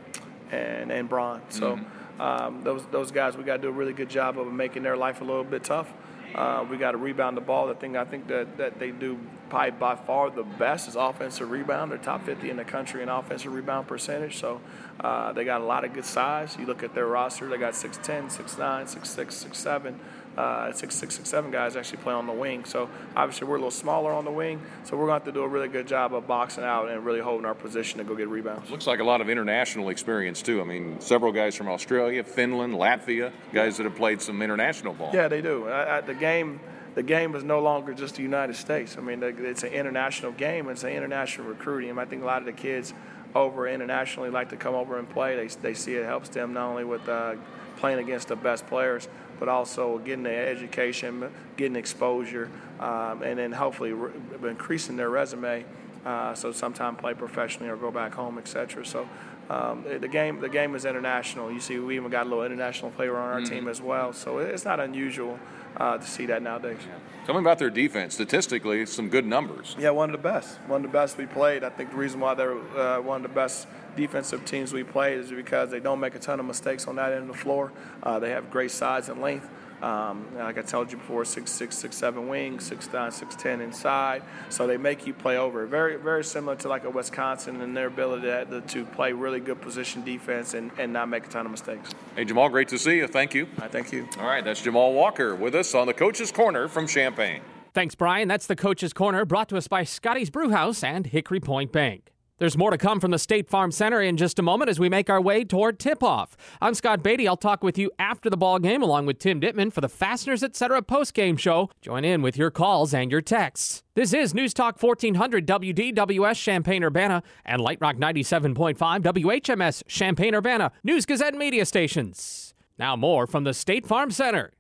and 0.51 0.91
and 0.91 1.07
Braun. 1.07 1.41
So 1.49 1.77
mm-hmm. 1.77 2.21
um, 2.21 2.63
those 2.63 2.85
those 2.87 3.11
guys, 3.11 3.37
we 3.37 3.45
got 3.45 3.57
to 3.57 3.61
do 3.61 3.69
a 3.69 3.71
really 3.71 3.93
good 3.93 4.09
job 4.09 4.37
of 4.37 4.51
making 4.51 4.83
their 4.83 4.97
life 4.97 5.21
a 5.21 5.23
little 5.23 5.45
bit 5.45 5.63
tough. 5.63 5.93
Uh, 6.35 6.65
we 6.69 6.77
got 6.77 6.91
to 6.91 6.97
rebound 6.97 7.37
the 7.37 7.41
ball. 7.41 7.67
The 7.67 7.75
thing 7.75 7.97
I 7.97 8.05
think 8.05 8.27
that, 8.27 8.57
that 8.57 8.79
they 8.79 8.91
do 8.91 9.19
probably 9.49 9.71
by 9.71 9.95
far 9.95 10.29
the 10.29 10.43
best 10.43 10.87
is 10.87 10.95
offensive 10.95 11.49
rebound. 11.49 11.91
They're 11.91 11.97
top 11.97 12.25
50 12.25 12.49
in 12.49 12.57
the 12.57 12.65
country 12.65 13.01
in 13.01 13.09
offensive 13.09 13.53
rebound 13.53 13.87
percentage. 13.87 14.37
So 14.37 14.61
uh, 14.99 15.31
they 15.33 15.45
got 15.45 15.61
a 15.61 15.63
lot 15.63 15.85
of 15.85 15.93
good 15.93 16.05
size. 16.05 16.57
You 16.59 16.65
look 16.65 16.83
at 16.83 16.93
their 16.93 17.07
roster, 17.07 17.47
they 17.47 17.57
got 17.57 17.73
6'10, 17.73 18.25
6'9, 18.25 18.57
6'6, 18.57 19.49
6'7 19.49 19.95
uh, 20.37 20.71
six, 20.71 20.95
six, 20.95 21.15
six, 21.15 21.29
seven 21.29 21.51
guys 21.51 21.75
actually 21.75 21.97
play 21.97 22.13
on 22.13 22.27
the 22.27 22.33
wing. 22.33 22.65
So 22.65 22.89
obviously 23.15 23.47
we're 23.47 23.55
a 23.55 23.59
little 23.59 23.71
smaller 23.71 24.13
on 24.13 24.25
the 24.25 24.31
wing, 24.31 24.61
so 24.83 24.95
we're 24.95 25.07
going 25.07 25.19
to 25.19 25.25
have 25.25 25.33
to 25.33 25.39
do 25.39 25.43
a 25.43 25.47
really 25.47 25.67
good 25.67 25.87
job 25.87 26.13
of 26.13 26.27
boxing 26.27 26.63
out 26.63 26.89
and 26.89 27.03
really 27.05 27.19
holding 27.19 27.45
our 27.45 27.55
position 27.55 27.97
to 27.97 28.03
go 28.03 28.15
get 28.15 28.27
rebounds. 28.27 28.69
Looks 28.69 28.87
like 28.87 28.99
a 28.99 29.03
lot 29.03 29.21
of 29.21 29.29
international 29.29 29.89
experience 29.89 30.41
too. 30.41 30.61
I 30.61 30.63
mean, 30.63 31.01
several 31.01 31.31
guys 31.31 31.55
from 31.55 31.67
Australia, 31.67 32.23
Finland, 32.23 32.73
Latvia, 32.73 33.31
guys 33.53 33.77
that 33.77 33.83
have 33.83 33.95
played 33.95 34.21
some 34.21 34.41
international 34.41 34.93
ball. 34.93 35.11
Yeah, 35.13 35.27
they 35.27 35.41
do. 35.41 35.67
I, 35.67 35.97
I, 35.97 36.01
the 36.01 36.13
game. 36.13 36.59
The 36.95 37.03
game 37.03 37.35
is 37.35 37.43
no 37.43 37.59
longer 37.59 37.93
just 37.93 38.15
the 38.15 38.23
United 38.23 38.55
States. 38.55 38.97
I 38.97 39.01
mean, 39.01 39.21
it's 39.21 39.61
an 39.61 39.69
international 39.69 40.31
game. 40.31 40.67
It's 40.67 40.83
an 40.83 40.89
international 40.89 41.47
recruiting. 41.47 41.95
I 41.95 42.05
think 42.05 42.23
a 42.23 42.25
lot 42.25 42.39
of 42.39 42.45
the 42.45 42.53
kids 42.53 42.91
over 43.35 43.67
internationally 43.67 44.31
like 44.31 44.49
to 44.49 44.57
come 44.57 44.73
over 44.73 44.97
and 44.97 45.07
play. 45.07 45.35
They, 45.35 45.47
they 45.61 45.73
see 45.75 45.93
it 45.93 46.05
helps 46.05 46.29
them 46.29 46.53
not 46.53 46.69
only 46.69 46.85
with 46.85 47.07
uh, 47.07 47.35
playing 47.77 47.99
against 47.99 48.29
the 48.29 48.35
best 48.35 48.65
players, 48.65 49.07
but 49.39 49.49
also 49.49 49.97
getting 49.99 50.23
the 50.23 50.35
education, 50.35 51.29
getting 51.57 51.75
exposure, 51.75 52.49
um, 52.79 53.21
and 53.23 53.37
then 53.39 53.51
hopefully 53.51 53.91
re- 53.93 54.11
increasing 54.49 54.97
their 54.97 55.09
resume 55.09 55.65
Uh, 56.05 56.33
so 56.33 56.53
sometimes 56.53 56.97
play 56.99 57.13
professionally 57.13 57.69
or 57.69 57.75
go 57.75 57.91
back 57.91 58.13
home, 58.13 58.37
etc. 58.37 58.85
So 58.85 59.09
um, 59.49 59.83
the 59.99 60.07
game 60.07 60.39
the 60.41 60.49
game 60.49 60.75
is 60.75 60.83
international. 60.85 61.51
You 61.51 61.59
see, 61.59 61.79
we 61.79 61.95
even 61.95 62.09
got 62.11 62.25
a 62.25 62.29
little 62.29 62.43
international 62.45 62.91
player 62.91 63.15
on 63.15 63.29
our 63.33 63.41
Mhm. 63.41 63.49
team 63.49 63.67
as 63.67 63.81
well. 63.81 64.11
So 64.13 64.39
it's 64.39 64.65
not 64.65 64.79
unusual 64.79 65.39
uh, 65.77 65.97
to 65.97 66.05
see 66.07 66.25
that 66.25 66.41
nowadays. 66.41 66.79
Tell 67.25 67.35
me 67.35 67.41
about 67.41 67.59
their 67.59 67.69
defense. 67.69 68.15
Statistically, 68.15 68.85
some 68.87 69.09
good 69.09 69.25
numbers. 69.25 69.75
Yeah, 69.77 69.91
one 69.91 70.09
of 70.09 70.13
the 70.21 70.29
best. 70.29 70.59
One 70.67 70.83
of 70.83 70.91
the 70.91 70.97
best 70.97 71.17
we 71.17 71.25
played. 71.27 71.63
I 71.63 71.69
think 71.69 71.91
the 71.91 71.97
reason 71.97 72.19
why 72.19 72.33
they're 72.33 72.57
uh, 72.77 72.99
one 73.01 73.17
of 73.17 73.23
the 73.23 73.35
best 73.35 73.67
defensive 73.95 74.43
teams 74.45 74.73
we 74.73 74.83
played 74.83 75.19
is 75.19 75.29
because 75.31 75.69
they 75.69 75.79
don't 75.79 75.99
make 75.99 76.15
a 76.15 76.19
ton 76.19 76.39
of 76.39 76.45
mistakes 76.45 76.87
on 76.87 76.95
that 76.95 77.11
end 77.13 77.21
of 77.23 77.27
the 77.27 77.41
floor. 77.41 77.71
Uh, 78.03 78.17
they 78.19 78.31
have 78.31 78.49
great 78.51 78.71
size 78.71 79.07
and 79.09 79.21
length. 79.21 79.49
Um, 79.81 80.27
like 80.35 80.57
I 80.57 80.61
told 80.61 80.91
you 80.91 80.97
before, 80.97 81.23
six 81.25 81.51
six 81.51 81.77
six 81.77 81.95
seven 81.95 82.27
wings, 82.27 82.65
six 82.65 82.91
nine 82.91 83.11
six 83.11 83.35
ten 83.35 83.61
inside. 83.61 84.23
So 84.49 84.65
they 84.65 84.77
make 84.77 85.05
you 85.05 85.13
play 85.13 85.37
over. 85.37 85.65
Very 85.65 85.97
very 85.97 86.23
similar 86.23 86.55
to 86.57 86.67
like 86.67 86.83
a 86.83 86.89
Wisconsin 86.89 87.61
and 87.61 87.77
their 87.77 87.87
ability 87.87 88.23
to, 88.23 88.61
to 88.61 88.85
play 88.85 89.13
really 89.13 89.39
good 89.39 89.61
position 89.61 90.03
defense 90.03 90.53
and, 90.53 90.71
and 90.79 90.91
not 90.91 91.09
make 91.09 91.25
a 91.25 91.29
ton 91.29 91.45
of 91.45 91.51
mistakes. 91.51 91.91
Hey, 92.15 92.25
Jamal, 92.25 92.49
great 92.49 92.69
to 92.69 92.79
see 92.79 92.97
you. 92.97 93.07
Thank 93.07 93.33
you. 93.33 93.47
I 93.59 93.67
thank 93.67 93.91
you. 93.91 94.07
All 94.19 94.25
right, 94.25 94.43
that's 94.43 94.61
Jamal 94.61 94.93
Walker 94.93 95.35
with 95.35 95.53
us 95.55 95.75
on 95.75 95.87
the 95.87 95.93
Coach's 95.93 96.31
Corner 96.31 96.67
from 96.67 96.87
Champaign. 96.87 97.41
Thanks, 97.73 97.93
Brian. 97.93 98.27
That's 98.27 98.47
the 98.47 98.55
Coach's 98.55 98.93
Corner 98.93 99.23
brought 99.25 99.49
to 99.49 99.57
us 99.57 99.67
by 99.67 99.83
Scotty's 99.83 100.31
Brewhouse 100.31 100.83
and 100.83 101.05
Hickory 101.05 101.39
Point 101.39 101.71
Bank. 101.71 102.11
There's 102.39 102.57
more 102.57 102.69
to 102.69 102.77
come 102.77 102.99
from 102.99 103.09
the 103.09 103.17
State 103.17 103.49
Farm 103.49 103.71
Center 103.71 103.99
in 103.99 104.15
just 104.15 104.37
a 104.37 104.43
moment 104.43 104.69
as 104.69 104.79
we 104.79 104.89
make 104.89 105.09
our 105.09 105.19
way 105.19 105.43
toward 105.43 105.79
tip-off. 105.79 106.37
I'm 106.61 106.75
Scott 106.75 107.01
Beatty. 107.01 107.27
I'll 107.27 107.35
talk 107.35 107.63
with 107.63 107.79
you 107.79 107.89
after 107.97 108.29
the 108.29 108.37
ball 108.37 108.59
game 108.59 108.83
along 108.83 109.07
with 109.07 109.17
Tim 109.17 109.41
Dittman 109.41 109.73
for 109.73 109.81
the 109.81 109.89
Fasteners 109.89 110.43
Etc. 110.43 110.79
post-game 110.83 111.37
show. 111.37 111.71
Join 111.81 112.05
in 112.05 112.21
with 112.21 112.37
your 112.37 112.51
calls 112.51 112.93
and 112.93 113.09
your 113.09 113.21
texts. 113.21 113.81
This 113.95 114.13
is 114.13 114.35
News 114.35 114.53
Talk 114.53 114.79
1400 114.79 115.47
WDWS 115.47 116.43
Champaign-Urbana 116.43 117.23
and 117.43 117.59
Light 117.59 117.79
Rock 117.81 117.95
97.5 117.95 118.77
WHMS 118.77 119.83
Champaign-Urbana 119.87 120.71
News 120.83 121.07
Gazette 121.07 121.33
Media 121.33 121.65
Stations. 121.65 122.53
Now 122.77 122.95
more 122.95 123.25
from 123.25 123.45
the 123.45 123.55
State 123.55 123.87
Farm 123.87 124.11
Center. 124.11 124.51